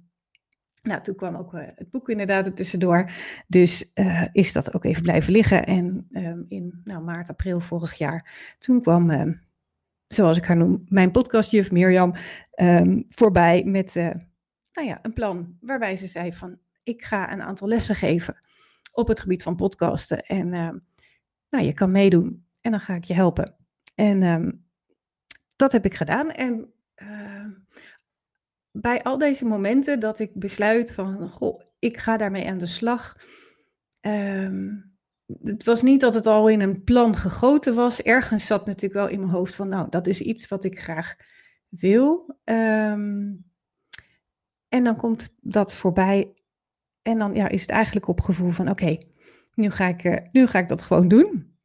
nou, 0.81 1.01
toen 1.01 1.15
kwam 1.15 1.35
ook 1.35 1.51
het 1.51 1.91
boek 1.91 2.09
inderdaad 2.09 2.45
er 2.45 2.53
tussendoor. 2.53 3.11
Dus 3.47 3.93
is 4.31 4.53
dat 4.53 4.73
ook 4.73 4.83
even 4.83 5.01
blijven 5.01 5.31
liggen. 5.31 5.65
En 5.65 6.07
ehm, 6.11 6.41
in 6.47 6.81
nou, 6.83 7.03
maart, 7.03 7.29
april 7.29 7.59
vorig 7.59 7.93
jaar, 7.93 8.55
toen 8.59 8.81
kwam, 8.81 9.09
ehm, 9.09 9.33
zoals 10.07 10.37
ik 10.37 10.45
haar 10.45 10.57
noem, 10.57 10.85
mijn 10.87 11.11
podcastjuf 11.11 11.71
Mirjam 11.71 12.13
voorbij 13.09 13.63
met 13.63 13.93
nou 14.73 14.87
ja, 14.87 14.99
een 15.01 15.13
plan 15.13 15.57
waarbij 15.59 15.95
ze 15.95 16.07
zei 16.07 16.33
van, 16.33 16.59
ik 16.83 17.03
ga 17.03 17.31
een 17.31 17.41
aantal 17.41 17.67
lessen 17.67 17.95
geven 17.95 18.37
op 18.91 19.07
het 19.07 19.19
gebied 19.19 19.43
van 19.43 19.55
podcasten. 19.55 20.25
En 20.25 20.49
nou, 21.49 21.63
je 21.65 21.73
kan 21.73 21.91
meedoen 21.91 22.45
en 22.61 22.71
dan 22.71 22.79
ga 22.79 22.95
ik 22.95 23.03
je 23.03 23.13
helpen. 23.13 23.55
En 23.95 24.23
ehm, 24.23 24.51
dat 25.55 25.71
heb 25.71 25.85
ik 25.85 25.93
gedaan. 25.93 26.31
En 26.31 26.73
ehm, 26.95 27.51
bij 28.81 29.03
al 29.03 29.17
deze 29.17 29.45
momenten 29.45 29.99
dat 29.99 30.19
ik 30.19 30.31
besluit 30.33 30.93
van, 30.93 31.29
goh, 31.29 31.61
ik 31.79 31.97
ga 31.97 32.17
daarmee 32.17 32.47
aan 32.49 32.57
de 32.57 32.65
slag. 32.65 33.17
Ehm, 34.01 34.67
het 35.43 35.63
was 35.63 35.81
niet 35.81 36.01
dat 36.01 36.13
het 36.13 36.27
al 36.27 36.47
in 36.47 36.61
een 36.61 36.83
plan 36.83 37.15
gegoten 37.15 37.75
was. 37.75 38.01
Ergens 38.01 38.45
zat 38.45 38.65
natuurlijk 38.65 38.93
wel 38.93 39.07
in 39.07 39.19
mijn 39.19 39.31
hoofd 39.31 39.55
van, 39.55 39.69
nou, 39.69 39.89
dat 39.89 40.07
is 40.07 40.21
iets 40.21 40.47
wat 40.47 40.63
ik 40.63 40.79
graag 40.79 41.15
wil. 41.69 42.35
en 44.69 44.83
dan 44.83 44.95
komt 44.95 45.35
dat 45.41 45.73
voorbij. 45.73 46.33
En 47.01 47.17
dan 47.17 47.33
ja, 47.33 47.47
is 47.47 47.61
het 47.61 47.69
eigenlijk 47.69 48.07
op 48.07 48.21
gevoel 48.21 48.51
van, 48.51 48.69
oké, 48.69 48.97
nu, 49.53 49.69
ga 49.69 49.87
ik, 49.87 50.03
uh, 50.03 50.15
nu 50.31 50.47
ga 50.47 50.59
ik 50.59 50.67
dat 50.67 50.81
gewoon 50.81 51.07
doen. 51.07 51.57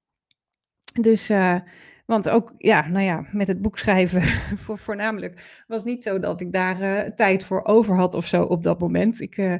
Dus, 1.00 1.30
uh, 1.30 1.60
want 2.04 2.28
ook, 2.28 2.54
ja, 2.58 2.88
nou 2.88 3.04
ja, 3.04 3.26
met 3.32 3.48
het 3.48 3.62
boek 3.62 3.78
schrijven 3.78 4.22
voor, 4.62 4.78
voornamelijk 4.78 5.62
was 5.66 5.84
niet 5.84 6.02
zo 6.02 6.18
dat 6.18 6.40
ik 6.40 6.52
daar 6.52 6.80
uh, 6.80 7.00
tijd 7.00 7.44
voor 7.44 7.64
over 7.64 7.96
had 7.96 8.14
of 8.14 8.26
zo 8.26 8.42
op 8.42 8.62
dat 8.62 8.80
moment. 8.80 9.20
Ik 9.20 9.36
uh, 9.36 9.54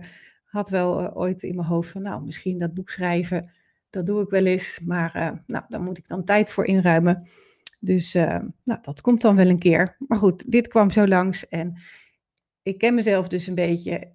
had 0.45 0.69
wel 0.69 1.15
ooit 1.15 1.43
in 1.43 1.55
mijn 1.55 1.69
hoofd 1.69 1.91
van, 1.91 2.03
nou, 2.03 2.25
misschien 2.25 2.59
dat 2.59 2.75
boek 2.75 2.91
schrijven, 2.91 3.51
dat 3.91 4.07
doe 4.07 4.23
ik 4.23 4.31
wel 4.31 4.47
eens, 4.47 4.81
maar 4.81 5.43
nou, 5.47 5.65
daar 5.69 5.83
moet 5.83 5.99
ik 5.99 6.09
dan 6.09 6.25
tijd 6.25 6.53
voor 6.53 6.65
inruimen. 6.65 7.29
Dus, 7.81 8.13
nou, 8.65 8.81
dat 8.83 9.01
komt 9.01 9.21
dan 9.21 9.37
wel 9.37 9.49
een 9.49 9.59
keer. 9.59 9.97
Maar 9.99 10.19
goed, 10.19 10.51
dit 10.51 10.69
kwam 10.69 10.91
zo 10.91 11.07
langs 11.07 11.49
en 11.49 11.77
ik 12.63 12.79
ken 12.79 12.95
mezelf 12.95 13.29
dus 13.29 13.47
een 13.47 13.55
beetje 13.55 14.13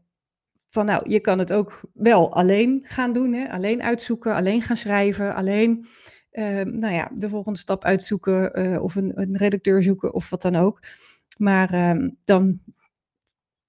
van, 0.69 0.85
nou, 0.85 1.09
je 1.09 1.19
kan 1.19 1.39
het 1.39 1.53
ook 1.53 1.81
wel 1.93 2.33
alleen 2.33 2.79
gaan 2.83 3.13
doen, 3.13 3.33
hè? 3.33 3.49
alleen 3.51 3.83
uitzoeken, 3.83 4.33
alleen 4.35 4.61
gaan 4.61 4.77
schrijven, 4.77 5.35
alleen 5.35 5.85
nou 6.63 6.93
ja, 6.93 7.11
de 7.15 7.29
volgende 7.29 7.59
stap 7.59 7.83
uitzoeken 7.83 8.59
uh, 8.59 8.83
of 8.83 8.95
een, 8.95 9.21
een, 9.21 9.37
redacteur 9.37 9.83
zoeken 9.83 10.13
of 10.13 10.29
wat 10.29 10.41
dan 10.41 10.55
ook. 10.55 10.81
Maar 11.37 11.73
uh, 11.73 12.09
dan 12.23 12.59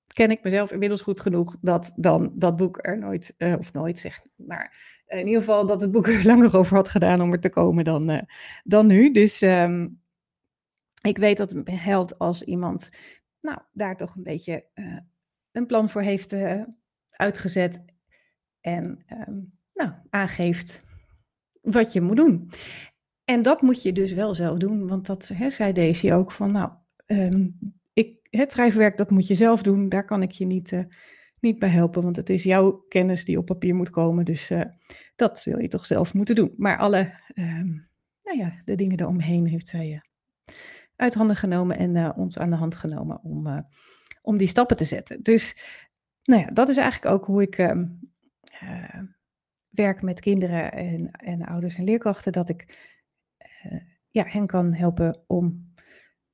ken 0.07 0.31
ik 0.31 0.43
mezelf 0.43 0.73
inmiddels 0.73 1.01
goed 1.01 1.21
genoeg 1.21 1.57
dat 1.61 1.93
dan 1.97 2.33
dat 2.35 2.57
boek 2.57 2.79
er 2.81 2.99
nooit, 2.99 3.35
uh, 3.39 3.55
of 3.59 3.73
nooit 3.73 3.99
zegt, 3.99 4.29
maar 4.37 5.03
in 5.07 5.27
ieder 5.27 5.41
geval 5.41 5.67
dat 5.67 5.81
het 5.81 5.91
boek 5.91 6.07
er 6.07 6.27
langer 6.33 6.57
over 6.57 6.77
had 6.77 6.89
gedaan 6.89 7.21
om 7.21 7.33
er 7.33 7.41
te 7.41 7.51
komen 7.51 7.85
dan, 7.85 8.11
uh, 8.11 8.23
dan 8.65 8.87
nu. 8.87 9.11
Dus 9.11 9.43
um, 9.43 10.01
ik 11.03 11.19
weet 11.19 11.37
dat 11.37 11.51
het 11.51 11.71
helpt 11.71 12.19
als 12.19 12.43
iemand 12.43 12.91
nou, 13.41 13.59
daar 13.73 13.97
toch 13.97 14.15
een 14.17 14.23
beetje 14.23 14.65
een 15.53 15.67
plan 15.67 15.89
voor 15.89 16.03
heeft 16.03 16.35
uitgezet 17.11 17.85
en 18.61 19.05
nou, 19.75 19.93
aangeeft 20.11 20.87
wat 21.73 21.93
je 21.93 22.01
moet 22.01 22.17
doen. 22.17 22.51
En 23.25 23.43
dat 23.43 23.63
moet 23.63 23.83
je 23.83 23.93
dus 23.93 24.13
wel 24.13 24.35
zelf 24.35 24.59
doen, 24.59 24.87
want 24.87 25.07
dat 25.07 25.29
hè, 25.35 25.51
zei 25.51 25.73
Daisy 25.73 26.13
ook 26.13 26.33
van, 26.33 26.51
nou, 26.53 26.71
um, 27.07 27.59
ik, 27.93 28.19
het 28.31 28.53
schrijfwerk 28.53 28.97
dat 28.97 29.11
moet 29.11 29.27
je 29.27 29.35
zelf 29.35 29.63
doen, 29.63 29.89
daar 29.89 30.05
kan 30.05 30.23
ik 30.23 30.31
je 30.31 30.47
niet, 30.47 30.73
uh, 30.73 30.85
niet 31.41 31.59
bij 31.59 31.69
helpen, 31.69 32.03
want 32.03 32.17
het 32.17 32.29
is 32.29 32.43
jouw 32.43 32.73
kennis 32.73 33.25
die 33.25 33.39
op 33.39 33.47
papier 33.47 33.75
moet 33.75 33.91
komen, 33.91 34.25
dus 34.25 34.51
uh, 34.51 34.63
dat 35.17 35.39
zul 35.39 35.59
je 35.59 35.69
toch 35.69 35.87
zelf 35.87 36.15
moeten 36.15 36.35
doen. 36.35 36.55
Maar 36.57 36.79
alle, 36.79 36.99
um, 37.35 37.89
nou 38.23 38.39
ja, 38.39 38.63
de 38.65 38.75
dingen 38.75 39.01
eromheen 39.01 39.47
heeft 39.47 39.69
zij 39.69 39.89
uh, 39.93 40.01
uit 40.97 41.15
handen 41.15 41.37
genomen 41.37 41.79
en 41.79 42.15
ons 42.15 42.39
aan 42.39 42.51
de 42.51 42.57
hand 42.57 42.75
genomen 42.75 43.21
om, 43.23 43.67
om 44.23 44.37
die 44.37 44.49
stappen 44.49 44.77
te 44.77 44.85
zetten. 44.85 45.23
Dus, 45.23 45.59
nou 46.25 46.43
ja, 46.43 46.47
dat 46.47 46.69
is 46.69 46.77
eigenlijk 46.77 47.15
ook 47.15 47.25
hoe 47.25 47.43
ik 47.43 47.59
um, 47.59 48.01
werk 49.69 50.03
met 50.03 50.21
kinderen 50.21 50.73
en, 50.73 51.11
en 51.11 51.45
ouders 51.45 51.75
en 51.75 51.85
leerkrachten, 51.85 52.33
dat 52.33 52.49
ik 52.49 52.89
uh, 53.67 53.81
ja, 54.11 54.25
hen 54.27 54.47
kan 54.47 54.75
helpen 54.75 55.25
om 55.27 55.73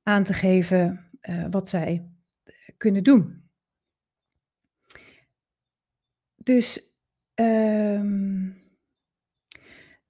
aan 0.03 0.23
te 0.23 0.33
geven 0.33 1.09
uh, 1.21 1.47
wat 1.49 1.69
zij 1.69 2.09
kunnen 2.77 3.03
doen. 3.03 3.43
Dus, 6.35 6.95
um, 7.35 8.63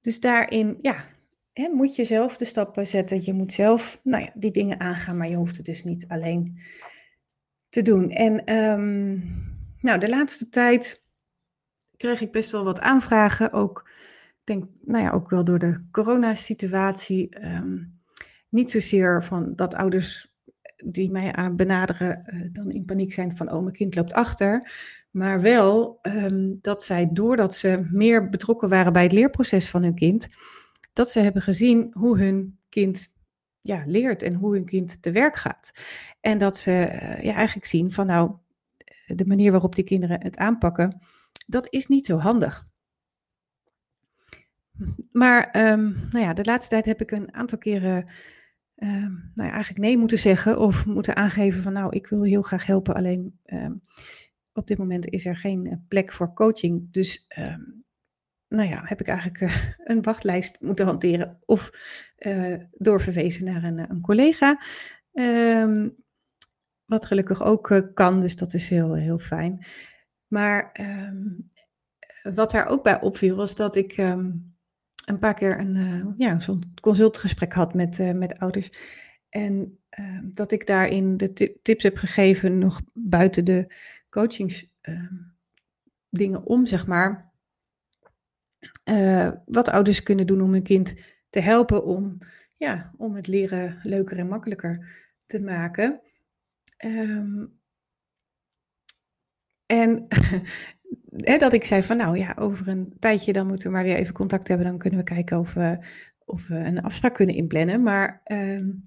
dus 0.01 0.19
daarin, 0.19 0.77
ja, 0.81 1.05
hè, 1.53 1.69
moet 1.69 1.95
je 1.95 2.05
zelf 2.05 2.37
de 2.37 2.45
stappen 2.45 2.87
zetten. 2.87 3.23
Je 3.23 3.33
moet 3.33 3.53
zelf, 3.53 3.99
nou 4.03 4.23
ja, 4.23 4.31
die 4.33 4.51
dingen 4.51 4.79
aangaan, 4.79 5.17
maar 5.17 5.29
je 5.29 5.35
hoeft 5.35 5.57
het 5.57 5.65
dus 5.65 5.83
niet 5.83 6.07
alleen 6.07 6.59
te 7.69 7.81
doen. 7.81 8.09
En 8.09 8.53
um, 8.55 9.23
nou, 9.81 9.99
de 9.99 10.09
laatste 10.09 10.49
tijd 10.49 11.04
kreeg 11.97 12.21
ik 12.21 12.31
best 12.31 12.51
wel 12.51 12.63
wat 12.63 12.79
aanvragen. 12.79 13.53
Ook, 13.53 13.89
denk, 14.43 14.65
nou 14.81 15.03
ja, 15.03 15.11
ook 15.11 15.29
wel 15.29 15.43
door 15.43 15.59
de 15.59 15.85
coronasituatie. 15.91 17.45
Um, 17.45 17.99
niet 18.49 18.71
zozeer 18.71 19.23
van 19.23 19.55
dat 19.55 19.73
ouders 19.73 20.33
die 20.85 21.11
mij 21.11 21.33
aan 21.33 21.55
benaderen 21.55 22.23
uh, 22.27 22.47
dan 22.51 22.71
in 22.71 22.85
paniek 22.85 23.13
zijn 23.13 23.37
van 23.37 23.51
oh 23.51 23.61
mijn 23.61 23.75
kind 23.75 23.95
loopt 23.95 24.13
achter. 24.13 24.71
Maar 25.11 25.41
wel 25.41 25.99
um, 26.01 26.57
dat 26.61 26.83
zij 26.83 27.09
doordat 27.11 27.55
ze 27.55 27.87
meer 27.91 28.29
betrokken 28.29 28.69
waren 28.69 28.93
bij 28.93 29.03
het 29.03 29.11
leerproces 29.11 29.69
van 29.69 29.83
hun 29.83 29.95
kind, 29.95 30.27
dat 30.93 31.09
ze 31.09 31.19
hebben 31.19 31.41
gezien 31.41 31.89
hoe 31.93 32.19
hun 32.19 32.59
kind 32.69 33.13
ja, 33.61 33.83
leert 33.85 34.23
en 34.23 34.33
hoe 34.33 34.53
hun 34.53 34.65
kind 34.65 35.01
te 35.01 35.11
werk 35.11 35.35
gaat. 35.35 35.71
En 36.19 36.37
dat 36.37 36.57
ze 36.57 36.71
uh, 36.71 37.23
ja, 37.23 37.33
eigenlijk 37.33 37.67
zien 37.67 37.91
van 37.91 38.05
nou, 38.05 38.31
de 39.05 39.25
manier 39.25 39.51
waarop 39.51 39.75
die 39.75 39.83
kinderen 39.83 40.23
het 40.23 40.37
aanpakken, 40.37 41.01
dat 41.45 41.67
is 41.73 41.87
niet 41.87 42.05
zo 42.05 42.17
handig. 42.17 42.67
Maar 45.11 45.71
um, 45.71 46.07
nou 46.09 46.25
ja, 46.25 46.33
de 46.33 46.43
laatste 46.43 46.69
tijd 46.69 46.85
heb 46.85 47.01
ik 47.01 47.11
een 47.11 47.33
aantal 47.33 47.57
keren 47.57 48.11
um, 48.75 49.31
nou 49.35 49.49
ja, 49.49 49.53
eigenlijk 49.53 49.77
nee 49.77 49.97
moeten 49.97 50.19
zeggen 50.19 50.59
of 50.59 50.85
moeten 50.85 51.15
aangeven 51.15 51.61
van 51.61 51.73
nou, 51.73 51.95
ik 51.95 52.07
wil 52.07 52.23
heel 52.23 52.41
graag 52.41 52.65
helpen, 52.65 52.95
alleen 52.95 53.39
um, 53.45 53.81
op 54.53 54.67
dit 54.67 54.77
moment 54.77 55.09
is 55.09 55.25
er 55.25 55.35
geen 55.35 55.67
eh, 55.67 55.77
plek 55.87 56.13
voor 56.13 56.33
coaching. 56.33 56.91
Dus 56.91 57.27
nou 58.47 58.69
ja, 58.69 58.81
heb 58.85 58.99
ik 58.99 59.07
eigenlijk 59.07 59.41
uh, 59.41 59.55
een 59.91 60.01
wachtlijst 60.01 60.61
moeten 60.61 60.85
hanteren 60.85 61.39
of 61.45 61.69
uh, 62.17 62.59
doorverwezen 62.71 63.45
naar 63.45 63.63
een, 63.63 63.89
een 63.89 64.01
collega. 64.01 64.61
wat 66.85 67.05
gelukkig 67.05 67.43
ook 67.43 67.91
kan, 67.93 68.19
dus 68.19 68.35
dat 68.35 68.53
is 68.53 68.69
heel, 68.69 68.93
heel 68.93 69.19
fijn. 69.19 69.65
Maar 70.27 70.79
um, 70.79 71.51
wat 72.33 72.51
daar 72.51 72.67
ook 72.67 72.83
bij 72.83 73.01
opviel 73.01 73.35
was 73.35 73.55
dat 73.55 73.75
ik 73.75 73.97
um, 73.97 74.55
een 75.05 75.19
paar 75.19 75.33
keer 75.33 75.59
een, 75.59 75.75
uh, 75.75 76.05
ja, 76.17 76.39
zo'n 76.39 76.73
consultgesprek 76.81 77.53
had 77.53 77.73
met, 77.73 77.99
uh, 77.99 78.11
met 78.11 78.39
ouders. 78.39 78.69
En 79.29 79.79
uh, 79.99 80.19
dat 80.23 80.51
ik 80.51 80.67
daarin 80.67 81.17
de 81.17 81.59
tips 81.61 81.83
heb 81.83 81.97
gegeven, 81.97 82.57
nog 82.57 82.81
buiten 82.93 83.45
de 83.45 83.73
coachings 84.09 84.67
ehm, 84.81 85.15
dingen 86.09 86.45
om, 86.45 86.65
zeg 86.65 86.87
maar. 86.87 87.33
Eh, 88.83 89.31
wat 89.45 89.69
ouders 89.69 90.03
kunnen 90.03 90.27
doen 90.27 90.41
om 90.41 90.51
hun 90.51 90.63
kind 90.63 90.93
te 91.29 91.39
helpen 91.39 91.85
om, 91.85 92.17
ja, 92.57 92.93
om 92.97 93.15
het 93.15 93.27
leren 93.27 93.79
leuker 93.83 94.17
en 94.17 94.27
makkelijker 94.27 94.87
te 95.25 95.41
maken. 95.41 96.01
Um, 96.85 97.59
en 99.65 100.07
dat 101.39 101.53
ik 101.53 101.65
zei 101.65 101.83
van 101.83 101.97
nou 101.97 102.17
ja, 102.17 102.35
over 102.39 102.67
een 102.67 102.93
tijdje 102.99 103.33
dan 103.33 103.47
moeten 103.47 103.67
we 103.67 103.73
maar 103.73 103.83
weer 103.83 103.95
even 103.95 104.13
contact 104.13 104.47
hebben. 104.47 104.67
Dan 104.67 104.77
kunnen 104.77 104.99
we 104.99 105.05
kijken 105.05 105.39
of 105.39 105.53
we, 105.53 105.77
of 106.25 106.49
een 106.49 106.81
afspraak 106.81 107.13
kunnen 107.13 107.35
inplannen. 107.35 107.83
Maar 107.83 108.21
uh, 108.25 108.37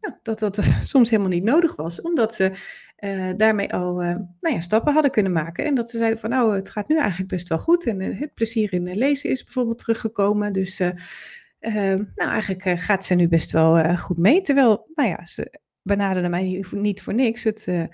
nou, 0.01 0.15
dat 0.23 0.39
dat 0.39 0.61
soms 0.83 1.11
helemaal 1.11 1.33
niet 1.33 1.45
nodig 1.45 1.77
was. 1.77 2.01
Omdat 2.01 2.35
ze 2.35 2.53
uh, 2.99 3.31
daarmee 3.37 3.73
al 3.73 4.03
uh, 4.03 4.15
nou 4.41 4.55
ja, 4.55 4.61
stappen 4.61 4.93
hadden 4.93 5.11
kunnen 5.11 5.33
maken. 5.33 5.65
En 5.65 5.75
dat 5.75 5.91
ze 5.91 5.99
zeiden 5.99 6.19
van 6.19 6.31
nou, 6.31 6.55
het 6.55 6.71
gaat 6.71 6.89
nu 6.89 6.99
eigenlijk 6.99 7.31
best 7.31 7.49
wel 7.49 7.59
goed. 7.59 7.87
En 7.87 8.01
het 8.01 8.35
plezier 8.35 8.73
in 8.73 8.97
lezen 8.97 9.31
is 9.31 9.45
bijvoorbeeld 9.45 9.79
teruggekomen. 9.79 10.53
Dus 10.53 10.79
nou, 11.59 12.07
eigenlijk 12.15 12.81
gaat 12.81 13.05
ze 13.05 13.15
nu 13.15 13.29
best 13.29 13.51
wel 13.51 13.97
goed 13.97 14.19
mee. 14.19 14.41
Terwijl, 14.41 14.91
nou 14.95 15.09
ja, 15.09 15.27
ze 15.27 15.61
benaderde 15.83 16.29
mij 16.29 16.65
niet 16.71 17.03
voor 17.03 17.15
niks. 17.15 17.45
Het 17.45 17.89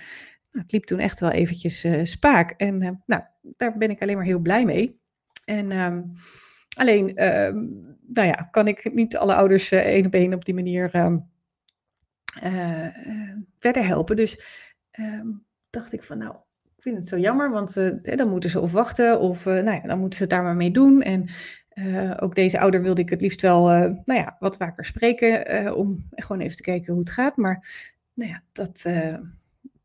nou, 0.54 0.66
het 0.66 0.72
liep 0.72 0.84
toen 0.84 0.98
echt 0.98 1.20
wel 1.20 1.30
eventjes 1.30 1.84
uh, 1.84 2.04
spaak. 2.04 2.50
En 2.50 2.82
uh, 2.82 2.90
nou, 3.06 3.22
daar 3.40 3.78
ben 3.78 3.90
ik 3.90 4.02
alleen 4.02 4.16
maar 4.16 4.24
heel 4.24 4.38
blij 4.38 4.64
mee. 4.64 5.00
En 5.44 5.72
um, 5.80 6.12
alleen, 6.76 7.08
uh, 7.08 7.62
nou 8.06 8.28
ja, 8.28 8.48
kan 8.50 8.68
ik 8.68 8.94
niet 8.94 9.16
alle 9.16 9.34
ouders 9.34 9.72
uh, 9.72 9.78
één 9.78 10.06
op 10.06 10.14
één 10.14 10.34
op 10.34 10.44
die 10.44 10.54
manier 10.54 10.96
um, 10.96 11.30
verder 13.58 13.86
helpen. 13.86 14.16
Dus 14.16 14.40
dacht 15.70 15.92
ik 15.92 16.02
van 16.02 16.18
nou, 16.18 16.36
ik 16.76 16.82
vind 16.82 16.96
het 16.96 17.08
zo 17.08 17.18
jammer, 17.18 17.50
want 17.50 17.74
dan 18.02 18.28
moeten 18.28 18.50
ze 18.50 18.60
of 18.60 18.72
wachten 18.72 19.20
of 19.20 19.44
nou 19.44 19.72
ja, 19.72 19.80
dan 19.80 19.98
moeten 19.98 20.18
ze 20.18 20.24
het 20.24 20.32
daar 20.32 20.42
maar 20.42 20.56
mee 20.56 20.70
doen. 20.70 21.02
En 21.02 21.28
ook 22.20 22.34
deze 22.34 22.58
ouder 22.58 22.82
wilde 22.82 23.00
ik 23.00 23.08
het 23.08 23.20
liefst 23.20 23.40
wel 23.40 23.66
nou 24.04 24.20
ja, 24.20 24.36
wat 24.38 24.56
vaker 24.56 24.84
spreken 24.84 25.76
om 25.76 26.08
gewoon 26.10 26.40
even 26.40 26.56
te 26.56 26.62
kijken 26.62 26.92
hoe 26.92 27.02
het 27.02 27.10
gaat. 27.10 27.36
Maar 27.36 27.66
nou 28.14 28.30
ja, 28.30 28.42
dat, 28.52 28.86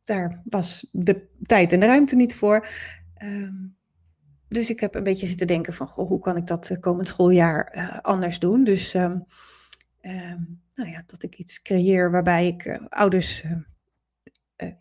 daar 0.09 0.41
was 0.43 0.89
de 0.91 1.27
tijd 1.41 1.73
en 1.73 1.79
de 1.79 1.85
ruimte 1.85 2.15
niet 2.15 2.35
voor. 2.35 2.67
Ehm, 3.13 3.67
dus 4.47 4.69
ik 4.69 4.79
heb 4.79 4.95
een 4.95 5.03
beetje 5.03 5.27
zitten 5.27 5.47
denken 5.47 5.73
van, 5.73 5.87
goh, 5.87 6.07
hoe 6.07 6.19
kan 6.19 6.37
ik 6.37 6.47
dat 6.47 6.77
komend 6.79 7.07
schooljaar 7.07 7.99
anders 8.01 8.39
doen? 8.39 8.63
Dus 8.63 8.93
um, 8.93 9.25
nou 10.73 10.89
ja, 10.89 11.03
dat 11.05 11.23
ik 11.23 11.35
iets 11.35 11.61
creëer 11.61 12.11
waarbij 12.11 12.47
ik 12.47 12.65
uh, 12.65 12.77
ouders 12.89 13.43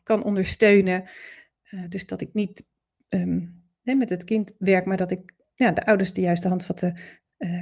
kan 0.03 0.23
ondersteunen. 0.23 1.05
dus 1.89 2.07
dat 2.07 2.21
ik 2.21 2.35
niet 2.35 2.65
met 3.83 4.11
het 4.11 4.25
kind 4.25 4.55
werk, 4.59 4.87
maar 4.87 4.97
dat 4.97 5.11
ik 5.11 5.35
ja, 5.55 5.71
de 5.71 5.87
ouders 5.87 6.13
de 6.13 6.21
juiste 6.21 6.49
handvatten 6.49 6.99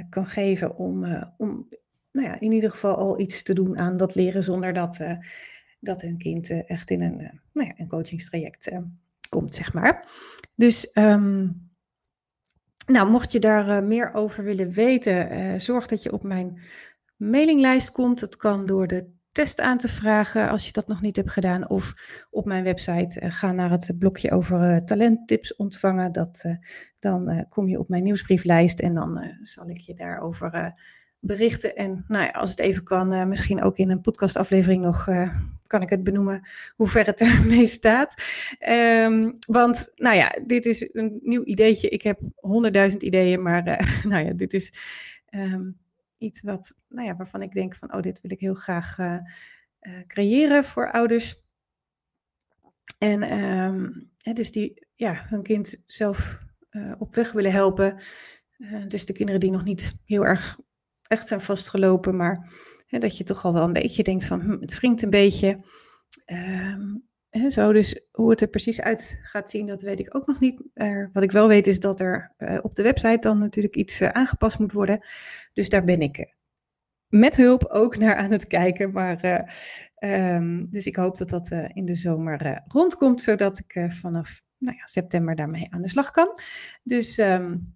kan 0.09 0.25
geven 0.25 0.75
om, 0.75 1.05
om 1.37 1.67
nou 2.11 2.27
ja, 2.27 2.39
in 2.39 2.51
ieder 2.51 2.71
geval 2.71 2.95
al 2.95 3.19
iets 3.19 3.43
te 3.43 3.53
doen 3.53 3.77
aan 3.77 3.97
dat 3.97 4.15
leren 4.15 4.43
zonder 4.43 4.73
dat, 4.73 4.99
dat 5.79 6.01
hun 6.01 6.17
kind 6.17 6.65
echt 6.65 6.89
in 6.89 7.01
een, 7.01 7.17
nou 7.53 7.67
ja, 7.67 7.73
een 7.77 7.87
coachingstraject 7.87 8.71
komt, 9.29 9.55
zeg 9.55 9.73
maar. 9.73 10.11
Dus 10.55 10.97
um, 10.97 11.69
nou, 12.85 13.09
mocht 13.09 13.31
je 13.31 13.39
daar 13.39 13.83
meer 13.83 14.13
over 14.13 14.43
willen 14.43 14.71
weten, 14.71 15.61
zorg 15.61 15.87
dat 15.87 16.03
je 16.03 16.11
op 16.11 16.23
mijn 16.23 16.61
mailinglijst 17.15 17.91
komt. 17.91 18.19
Dat 18.19 18.35
kan 18.35 18.65
door 18.65 18.87
de 18.87 19.15
test 19.31 19.61
aan 19.61 19.77
te 19.77 19.87
vragen 19.87 20.49
als 20.49 20.65
je 20.65 20.71
dat 20.71 20.87
nog 20.87 21.01
niet 21.01 21.15
hebt 21.15 21.31
gedaan. 21.31 21.69
Of 21.69 21.93
op 22.29 22.45
mijn 22.45 22.63
website 22.63 23.21
uh, 23.21 23.31
ga 23.31 23.51
naar 23.51 23.69
het 23.69 23.91
blokje 23.99 24.31
over 24.31 24.71
uh, 24.71 24.77
talenttips 24.77 25.55
ontvangen. 25.55 26.11
Dat, 26.11 26.43
dan 26.99 27.45
kom 27.49 27.67
je 27.67 27.79
op 27.79 27.89
mijn 27.89 28.03
nieuwsbrieflijst 28.03 28.79
en 28.79 28.93
dan 28.93 29.37
zal 29.41 29.69
ik 29.69 29.77
je 29.77 29.93
daarover 29.93 30.73
berichten. 31.19 31.75
En 31.75 32.05
nou 32.07 32.23
ja, 32.25 32.31
als 32.31 32.49
het 32.49 32.59
even 32.59 32.83
kan, 32.83 33.27
misschien 33.27 33.63
ook 33.63 33.77
in 33.77 33.89
een 33.89 34.01
podcastaflevering 34.01 34.83
nog 34.83 35.07
kan 35.67 35.81
ik 35.81 35.89
het 35.89 36.03
benoemen 36.03 36.47
hoe 36.75 36.87
ver 36.87 37.05
het 37.05 37.21
ermee 37.37 37.67
staat. 37.67 38.13
Um, 38.69 39.37
want 39.47 39.91
nou 39.95 40.15
ja, 40.15 40.35
dit 40.45 40.65
is 40.65 40.89
een 40.93 41.19
nieuw 41.23 41.43
ideetje. 41.43 41.89
Ik 41.89 42.01
heb 42.01 42.19
honderdduizend 42.35 43.03
ideeën, 43.03 43.41
maar 43.41 43.63
nou 44.09 44.25
ja, 44.25 44.33
dit 44.33 44.53
is... 44.53 44.73
Um, 45.29 45.77
iets 46.17 46.41
wat, 46.41 46.79
nou 46.89 47.07
ja, 47.07 47.15
waarvan 47.15 47.41
ik 47.41 47.51
denk 47.51 47.75
van, 47.75 47.93
oh, 47.93 48.01
dit 48.01 48.21
wil 48.21 48.31
ik 48.31 48.39
heel 48.39 48.53
graag 48.53 48.97
creëren 50.07 50.63
voor 50.63 50.91
ouders. 50.91 51.41
En 52.97 53.39
um, 53.39 54.09
hè, 54.17 54.33
dus 54.33 54.51
die 54.51 54.85
ja, 54.95 55.25
hun 55.29 55.43
kind 55.43 55.75
zelf 55.85 56.39
op 56.97 57.15
weg 57.15 57.31
willen 57.31 57.51
helpen. 57.51 57.97
dus 58.87 59.05
de 59.05 59.13
kinderen 59.13 59.39
die 59.39 59.51
nog 59.51 59.63
niet 59.63 59.95
heel 60.05 60.25
erg 60.25 60.59
echt 61.07 61.27
zijn 61.27 61.41
vastgelopen, 61.41 62.15
maar 62.15 62.49
hè, 62.85 62.99
dat 62.99 63.17
je 63.17 63.23
toch 63.23 63.45
al 63.45 63.53
wel 63.53 63.63
een 63.63 63.73
beetje 63.73 64.03
denkt 64.03 64.25
van, 64.25 64.41
hm, 64.41 64.61
het 64.61 64.79
wringt 64.79 65.01
een 65.01 65.09
beetje. 65.09 65.59
En 67.29 67.51
zo, 67.51 67.73
dus 67.73 68.07
hoe 68.11 68.29
het 68.29 68.41
er 68.41 68.47
precies 68.47 68.81
uit 68.81 69.19
gaat 69.21 69.49
zien, 69.49 69.65
dat 69.65 69.81
weet 69.81 69.99
ik 69.99 70.15
ook 70.15 70.27
nog 70.27 70.39
niet. 70.39 70.61
Uh, 70.73 71.07
wat 71.13 71.23
ik 71.23 71.31
wel 71.31 71.47
weet 71.47 71.67
is 71.67 71.79
dat 71.79 71.99
er 71.99 72.33
uh, 72.37 72.57
op 72.61 72.75
de 72.75 72.83
website 72.83 73.19
dan 73.19 73.39
natuurlijk 73.39 73.75
iets 73.75 74.01
uh, 74.01 74.09
aangepast 74.09 74.59
moet 74.59 74.71
worden. 74.71 75.05
Dus 75.53 75.69
daar 75.69 75.83
ben 75.83 76.01
ik 76.01 76.35
met 77.07 77.35
hulp 77.35 77.65
ook 77.65 77.97
naar 77.97 78.15
aan 78.15 78.31
het 78.31 78.47
kijken. 78.47 78.91
Maar, 78.91 79.51
um, 79.99 80.67
dus 80.69 80.85
ik 80.85 80.95
hoop 80.95 81.17
dat 81.17 81.29
dat 81.29 81.51
in 81.51 81.85
de 81.85 81.95
zomer 81.95 82.63
rondkomt, 82.67 83.21
zodat 83.21 83.59
ik 83.59 83.93
vanaf 83.93 84.41
nou 84.57 84.77
ja, 84.77 84.85
september 84.85 85.35
daarmee 85.35 85.67
aan 85.69 85.81
de 85.81 85.89
slag 85.89 86.11
kan. 86.11 86.29
Dus 86.83 87.17
um, 87.17 87.73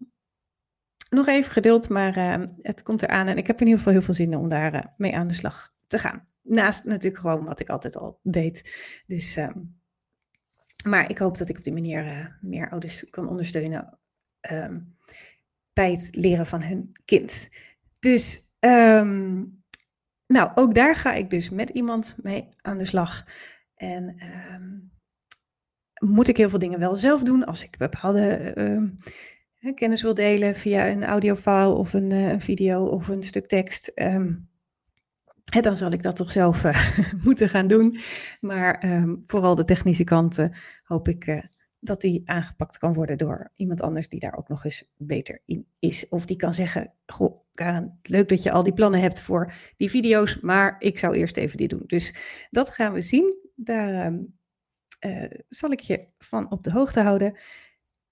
nog 1.12 1.28
even 1.28 1.52
geduld, 1.52 1.90
maar 1.90 2.48
het 2.62 2.84
komt 2.84 3.02
eraan 3.02 3.28
en 3.28 3.38
ik 3.38 3.48
heb 3.48 3.60
in 3.60 3.66
ieder 3.66 3.78
geval 3.78 3.94
heel 3.94 4.02
veel 4.02 4.14
zin 4.14 4.36
om 4.36 4.50
daar 4.50 4.94
mee 4.98 5.16
aan 5.16 5.28
de 5.28 5.34
slag 5.34 5.74
te 5.88 5.98
gaan. 5.98 6.28
Naast 6.42 6.84
natuurlijk 6.84 7.22
gewoon 7.22 7.46
wat 7.46 7.60
ik 7.60 7.70
altijd 7.70 7.98
al 7.98 8.20
deed. 8.24 8.76
Dus, 9.08 9.38
um, 9.38 9.80
maar 10.86 11.10
ik 11.10 11.18
hoop 11.18 11.38
dat 11.38 11.50
ik 11.50 11.58
op 11.58 11.64
die 11.64 11.74
manier 11.74 12.06
uh, 12.06 12.26
meer 12.42 12.70
ouders 12.70 13.10
kan 13.10 13.28
ondersteunen 13.28 14.00
um, 14.52 14.96
bij 15.74 15.92
het 15.92 16.16
leren 16.16 16.46
van 16.46 16.64
hun 16.64 16.92
kind. 17.06 17.50
Dus, 18.00 18.56
um, 18.60 19.64
nou, 20.28 20.52
ook 20.56 20.76
daar 20.76 20.96
ga 20.96 21.14
ik 21.14 21.30
dus 21.30 21.50
met 21.50 21.70
iemand 21.70 22.16
mee 22.22 22.50
aan 22.62 22.78
de 22.78 22.86
slag. 22.86 23.26
En 23.76 24.16
moet 26.00 26.28
ik 26.28 26.38
heel 26.38 26.50
veel 26.50 26.60
dingen 26.60 26.80
wel 26.80 26.96
zelf 26.96 27.24
doen 27.24 27.46
als 27.46 27.64
ik 27.64 27.78
bepaalde 27.78 28.54
kennis 29.74 30.02
wil 30.02 30.14
delen 30.14 30.56
via 30.56 30.90
een 30.90 31.04
audiofile 31.04 31.74
of 31.74 31.94
een, 31.94 32.12
een 32.12 32.42
video 32.42 32.86
of 32.86 33.08
een 33.08 33.24
stuk 33.24 33.48
tekst. 33.48 33.92
Um, 33.96 34.50
dan 35.60 35.76
zal 35.76 35.92
ik 35.92 36.02
dat 36.02 36.16
toch 36.16 36.32
zelf 36.32 36.64
uh, 36.64 36.98
moeten 37.26 37.50
gaan 37.50 37.68
doen. 37.68 37.98
Maar 38.40 38.94
um, 38.94 39.24
vooral 39.26 39.56
de 39.56 39.66
technische 39.66 40.04
kanten 40.04 40.54
hoop 40.84 41.08
ik 41.08 41.28
uh, 41.28 41.42
dat 41.80 42.02
die 42.02 42.22
aangepakt 42.26 42.78
kan 42.78 42.94
worden 42.94 43.18
door 43.18 43.52
iemand 43.56 43.82
anders 43.82 44.10
die 44.10 44.20
daar 44.20 44.38
ook 44.38 44.48
nog 44.48 44.66
eens 44.66 44.84
beter 44.98 45.42
in 45.46 45.68
is. 45.80 46.10
Of 46.10 46.26
die 46.26 46.38
kan 46.38 46.54
zeggen, 46.54 46.94
goh 47.06 47.40
Karen, 47.54 48.00
leuk 48.02 48.30
dat 48.30 48.44
je 48.44 48.52
al 48.52 48.64
die 48.64 48.74
plannen 48.74 49.02
hebt 49.02 49.22
voor 49.22 49.54
die 49.78 49.90
video's, 49.90 50.40
maar 50.40 50.76
ik 50.80 51.00
zou 51.00 51.16
eerst 51.16 51.38
even 51.38 51.58
die 51.58 51.68
doen. 51.68 51.84
Dus 51.88 52.16
dat 52.50 52.70
gaan 52.70 52.94
we 52.94 53.02
zien. 53.02 53.38
Daar 53.56 54.14
uh, 55.06 55.30
zal 55.50 55.72
ik 55.72 55.80
je 55.80 56.08
van 56.18 56.52
op 56.52 56.64
de 56.64 56.72
hoogte 56.72 57.02
houden. 57.02 57.38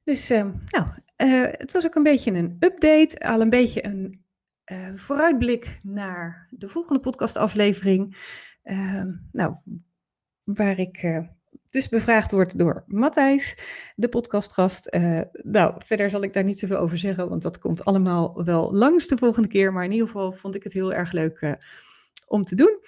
Dus 0.09 0.31
uh, 0.31 0.43
nou, 0.69 0.87
uh, 1.17 1.47
het 1.51 1.71
was 1.71 1.85
ook 1.85 1.95
een 1.95 2.03
beetje 2.03 2.31
een 2.31 2.57
update, 2.59 3.19
al 3.19 3.41
een 3.41 3.49
beetje 3.49 3.85
een 3.85 4.25
uh, 4.71 4.91
vooruitblik 4.95 5.79
naar 5.83 6.47
de 6.49 6.69
volgende 6.69 6.99
podcastaflevering. 6.99 8.17
Nou, 9.31 9.55
waar 10.43 10.79
ik 10.79 11.23
dus 11.65 11.89
bevraagd 11.89 12.31
word 12.31 12.57
door 12.57 12.83
Matthijs, 12.87 13.57
de 13.95 14.09
podcastgast. 14.09 14.97
Nou, 15.31 15.73
verder 15.85 16.09
zal 16.09 16.23
ik 16.23 16.33
daar 16.33 16.43
niet 16.43 16.59
zoveel 16.59 16.77
over 16.77 16.97
zeggen, 16.97 17.29
want 17.29 17.41
dat 17.41 17.59
komt 17.59 17.85
allemaal 17.85 18.43
wel 18.43 18.73
langs 18.73 19.07
de 19.07 19.17
volgende 19.17 19.47
keer. 19.47 19.73
Maar 19.73 19.83
in 19.83 19.91
ieder 19.91 20.07
geval 20.07 20.31
vond 20.31 20.55
ik 20.55 20.63
het 20.63 20.73
heel 20.73 20.93
erg 20.93 21.11
leuk 21.11 21.57
om 22.27 22.43
te 22.43 22.55
doen. 22.55 22.79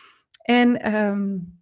En 0.42 0.96
um, 0.96 1.61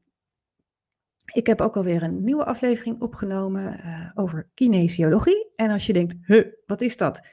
ik 1.32 1.48
heb 1.48 1.62
ook 1.62 1.76
alweer 1.76 2.04
een 2.04 2.24
nieuwe 2.24 2.46
aflevering 2.46 3.02
opgenomen 3.02 3.82
over 4.16 4.50
kinesiologie. 4.54 5.52
En 5.56 5.72
als 5.72 5.86
je 5.86 5.94
denkt, 5.94 6.16
huh, 6.26 6.46
wat 6.66 6.82
is 6.82 6.98
dat? 6.98 7.28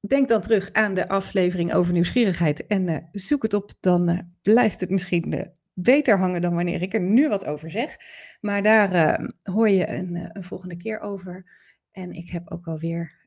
Denk 0.00 0.28
dan 0.28 0.40
terug 0.40 0.72
aan 0.72 0.94
de 0.94 1.08
aflevering 1.08 1.74
over 1.74 1.92
nieuwsgierigheid 1.92 2.66
en 2.66 2.90
uh, 2.90 2.96
zoek 3.12 3.42
het 3.42 3.54
op. 3.54 3.72
Dan 3.80 4.10
uh, 4.10 4.18
blijft 4.42 4.80
het 4.80 4.90
misschien 4.90 5.52
beter 5.74 6.18
hangen 6.18 6.40
dan 6.40 6.54
wanneer 6.54 6.82
ik 6.82 6.94
er 6.94 7.00
nu 7.00 7.28
wat 7.28 7.44
over 7.44 7.70
zeg. 7.70 7.96
Maar 8.40 8.62
daar 8.62 9.20
hoor 9.42 9.68
je 9.68 9.88
een, 9.88 10.30
een, 10.32 10.44
volgende 10.44 10.76
keer 10.76 11.00
over. 11.00 11.50
En 11.90 12.12
ik 12.12 12.30
heb 12.30 12.50
ook 12.50 12.66
alweer 12.66 13.26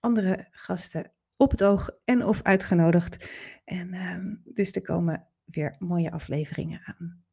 andere 0.00 0.46
gasten 0.50 1.12
op 1.36 1.50
het 1.50 1.64
oog 1.64 1.90
en 2.04 2.24
of 2.24 2.42
uitgenodigd. 2.42 3.28
En 3.64 3.92
ehm, 3.92 4.34
dus 4.44 4.72
er 4.72 4.82
komen 4.82 5.26
weer 5.44 5.76
mooie 5.78 6.10
afleveringen 6.10 6.80
aan. 6.84 7.25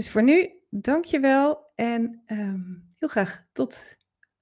Dus 0.00 0.10
voor 0.10 0.22
nu, 0.22 0.50
dankjewel 0.70 1.70
en 1.74 2.22
um, 2.26 2.88
heel 2.98 3.08
graag 3.08 3.44
tot 3.52 3.96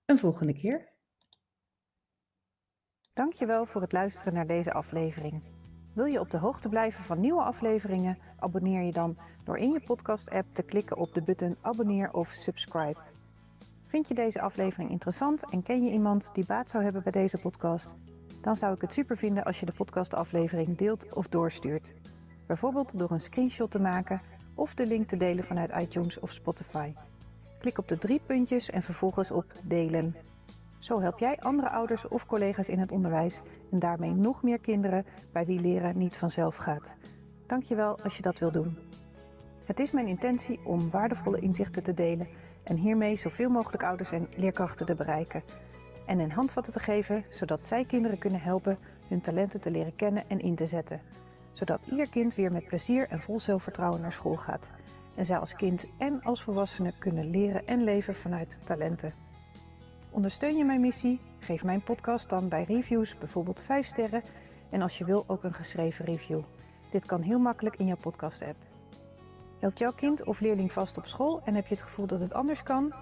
een 0.05 0.18
volgende 0.18 0.53
keer. 0.53 0.92
Dankjewel 3.12 3.66
voor 3.66 3.81
het 3.81 3.92
luisteren 3.92 4.33
naar 4.33 4.47
deze 4.47 4.73
aflevering. 4.73 5.42
Wil 5.94 6.05
je 6.05 6.21
op 6.21 6.31
de 6.31 6.37
hoogte 6.37 6.68
blijven 6.68 7.05
van 7.05 7.21
nieuwe 7.21 7.42
afleveringen? 7.42 8.18
Abonneer 8.38 8.83
je 8.83 8.92
dan 8.92 9.18
door 9.44 9.59
in 9.59 9.71
je 9.71 9.81
podcast-app 9.81 10.55
te 10.55 10.62
klikken 10.62 10.97
op 10.97 11.14
de 11.14 11.23
button 11.23 11.57
abonneer 11.61 12.12
of 12.12 12.29
subscribe. 12.29 13.01
Vind 13.87 14.09
je 14.09 14.14
deze 14.14 14.40
aflevering 14.40 14.90
interessant 14.90 15.44
en 15.51 15.62
ken 15.62 15.85
je 15.85 15.90
iemand 15.90 16.31
die 16.35 16.47
baat 16.47 16.71
zou 16.71 16.83
hebben 16.85 17.03
bij 17.03 17.12
deze 17.12 17.38
podcast? 17.38 17.97
Dan 18.40 18.57
zou 18.57 18.75
ik 18.75 18.81
het 18.81 18.92
super 18.92 19.16
vinden 19.16 19.44
als 19.44 19.61
je 19.61 19.66
de 19.66 19.73
podcastaflevering 19.73 20.77
deelt 20.77 21.12
of 21.12 21.29
doorstuurt. 21.29 21.94
Bijvoorbeeld 22.47 22.99
door 22.99 23.11
een 23.11 23.21
screenshot 23.21 23.71
te 23.71 23.81
maken 23.81 24.21
of 24.59 24.75
de 24.75 24.87
link 24.87 25.09
te 25.09 25.16
delen 25.16 25.44
vanuit 25.44 25.77
iTunes 25.77 26.21
of 26.21 26.33
Spotify. 26.33 26.92
Klik 27.59 27.79
op 27.79 27.88
de 27.88 27.99
drie 27.99 28.21
puntjes 28.27 28.71
en 28.71 28.83
vervolgens 28.83 29.31
op 29.31 29.53
delen. 29.62 30.14
Zo 30.79 31.01
help 31.01 31.18
jij 31.18 31.38
andere 31.40 31.71
ouders 31.71 32.09
of 32.09 32.27
collega's 32.27 32.68
in 32.68 32.79
het 32.79 32.92
onderwijs 32.92 33.40
en 33.71 33.79
daarmee 33.79 34.12
nog 34.12 34.42
meer 34.42 34.59
kinderen 34.59 35.07
bij 35.33 35.47
wie 35.47 35.61
leren 35.61 35.99
niet 35.99 36.16
vanzelf 36.16 36.57
gaat. 36.57 36.97
Dankjewel 37.47 38.01
als 38.01 38.16
je 38.16 38.23
dat 38.23 38.38
wil 38.38 38.53
doen. 38.53 38.77
Het 39.64 39.79
is 39.81 39.90
mijn 39.90 40.07
intentie 40.07 40.59
om 40.64 40.90
waardevolle 40.90 41.40
inzichten 41.40 41.83
te 41.83 41.94
delen 41.94 42.29
en 42.62 42.77
hiermee 42.77 43.16
zoveel 43.16 43.51
mogelijk 43.51 43.83
ouders 43.83 44.12
en 44.12 44.29
leerkrachten 44.37 44.87
te 44.87 44.94
bereiken. 44.94 45.42
En 46.07 46.18
een 46.18 46.33
handvatten 46.33 46.73
te 46.73 46.81
geven 46.81 47.25
zodat 47.31 47.66
zij 47.66 47.85
kinderen 47.85 48.18
kunnen 48.18 48.40
helpen 48.40 48.79
hun 49.09 49.21
talenten 49.21 49.61
te 49.61 49.71
leren 49.71 49.97
kennen 49.97 50.29
en 50.29 50.40
in 50.40 50.55
te 50.55 50.66
zetten. 50.66 51.01
Zodat 51.59 51.87
ieder 51.90 52.09
kind 52.09 52.35
weer 52.35 52.53
met 52.53 52.66
plezier 52.66 53.09
en 53.09 53.21
vol 53.21 53.40
zelfvertrouwen 53.40 54.01
naar 54.01 54.12
school 54.12 54.37
gaat. 54.37 54.68
en 55.14 55.25
zij 55.25 55.38
als 55.38 55.55
kind 55.55 55.87
en 55.97 56.23
als 56.23 56.42
volwassene 56.42 56.92
kunnen 56.99 57.31
leren 57.31 57.66
en 57.66 57.83
leven 57.83 58.14
vanuit 58.14 58.61
talenten. 58.64 59.12
Ondersteun 60.11 60.57
je 60.57 60.64
mijn 60.64 60.81
missie? 60.81 61.21
Geef 61.38 61.64
mijn 61.64 61.83
podcast 61.83 62.29
dan 62.29 62.49
bij 62.49 62.64
reviews 62.64 63.18
bijvoorbeeld 63.18 63.61
5 63.61 63.87
sterren 63.87 64.23
en 64.71 64.83
als 64.83 64.99
je 64.99 65.05
wil 65.05 65.25
ook 65.27 65.42
een 65.44 65.55
geschreven 65.55 66.05
review. 66.05 66.40
Dit 66.90 67.07
kan 67.07 67.23
heel 67.23 67.38
makkelijk 67.38 67.79
in 67.79 67.87
jouw 67.87 67.97
podcast-app. 67.97 68.57
Loopt 69.61 69.79
jouw 69.79 69.92
kind 69.92 70.25
of 70.25 70.40
leerling 70.40 70.73
vast 70.73 70.97
op 70.97 71.07
school 71.07 71.40
en 71.44 71.55
heb 71.55 71.66
je 71.66 71.75
het 71.75 71.85
gevoel 71.85 72.07
dat 72.07 72.21
het 72.21 72.35
anders 72.35 72.62
kan? 72.62 72.92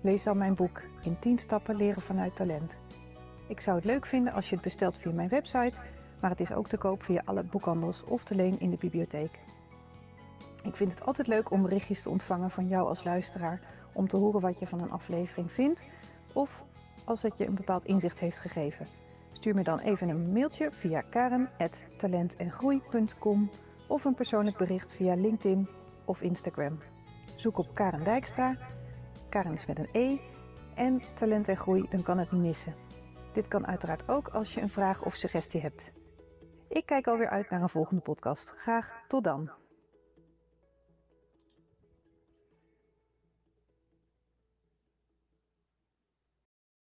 Lees 0.00 0.22
dan 0.22 0.38
mijn 0.38 0.54
boek 0.54 0.82
In 1.02 1.18
10 1.18 1.38
stappen 1.38 1.76
leren 1.76 2.02
vanuit 2.02 2.36
talent. 2.36 2.78
Ik 3.48 3.60
zou 3.60 3.76
het 3.76 3.84
leuk 3.84 4.06
vinden 4.06 4.32
als 4.32 4.48
je 4.48 4.54
het 4.54 4.64
bestelt 4.64 4.98
via 4.98 5.12
mijn 5.12 5.28
website, 5.28 5.78
maar 6.20 6.30
het 6.30 6.40
is 6.40 6.52
ook 6.52 6.68
te 6.68 6.76
koop 6.76 7.02
via 7.02 7.22
alle 7.24 7.42
boekhandels 7.42 8.04
of 8.04 8.24
te 8.24 8.34
leen 8.34 8.60
in 8.60 8.70
de 8.70 8.76
bibliotheek. 8.76 9.38
Ik 10.62 10.76
vind 10.76 10.92
het 10.92 11.06
altijd 11.06 11.26
leuk 11.26 11.50
om 11.50 11.62
berichtjes 11.62 12.02
te 12.02 12.10
ontvangen 12.10 12.50
van 12.50 12.68
jou 12.68 12.88
als 12.88 13.04
luisteraar 13.04 13.60
om 13.92 14.08
te 14.08 14.16
horen 14.16 14.40
wat 14.40 14.58
je 14.58 14.66
van 14.66 14.80
een 14.80 14.90
aflevering 14.90 15.52
vindt 15.52 15.84
of 16.32 16.64
als 17.04 17.22
het 17.22 17.38
je 17.38 17.46
een 17.46 17.54
bepaald 17.54 17.84
inzicht 17.84 18.18
heeft 18.18 18.40
gegeven. 18.40 18.86
Stuur 19.32 19.54
me 19.54 19.62
dan 19.62 19.78
even 19.78 20.08
een 20.08 20.32
mailtje 20.32 20.72
via 20.72 21.00
karen.talentengroei.com 21.00 23.50
of 23.88 24.04
een 24.04 24.14
persoonlijk 24.14 24.56
bericht 24.56 24.92
via 24.92 25.14
LinkedIn 25.14 25.68
of 26.04 26.20
Instagram. 26.20 26.78
Zoek 27.36 27.58
op 27.58 27.74
Karen 27.74 28.04
Dijkstra. 28.04 28.56
Karen 29.28 29.52
is 29.52 29.66
met 29.66 29.78
een 29.78 29.88
E. 29.92 30.16
En 30.74 31.02
talent 31.14 31.48
en 31.48 31.56
groei, 31.56 31.86
dan 31.90 32.02
kan 32.02 32.18
het 32.18 32.32
niet 32.32 32.42
missen. 32.42 32.74
Dit 33.32 33.48
kan 33.48 33.66
uiteraard 33.66 34.08
ook 34.08 34.28
als 34.28 34.54
je 34.54 34.60
een 34.60 34.70
vraag 34.70 35.04
of 35.04 35.14
suggestie 35.14 35.60
hebt. 35.60 35.92
Ik 36.68 36.86
kijk 36.86 37.06
alweer 37.06 37.28
uit 37.28 37.50
naar 37.50 37.62
een 37.62 37.68
volgende 37.68 38.02
podcast. 38.02 38.52
Graag 38.56 39.04
tot 39.08 39.24
dan. 39.24 39.50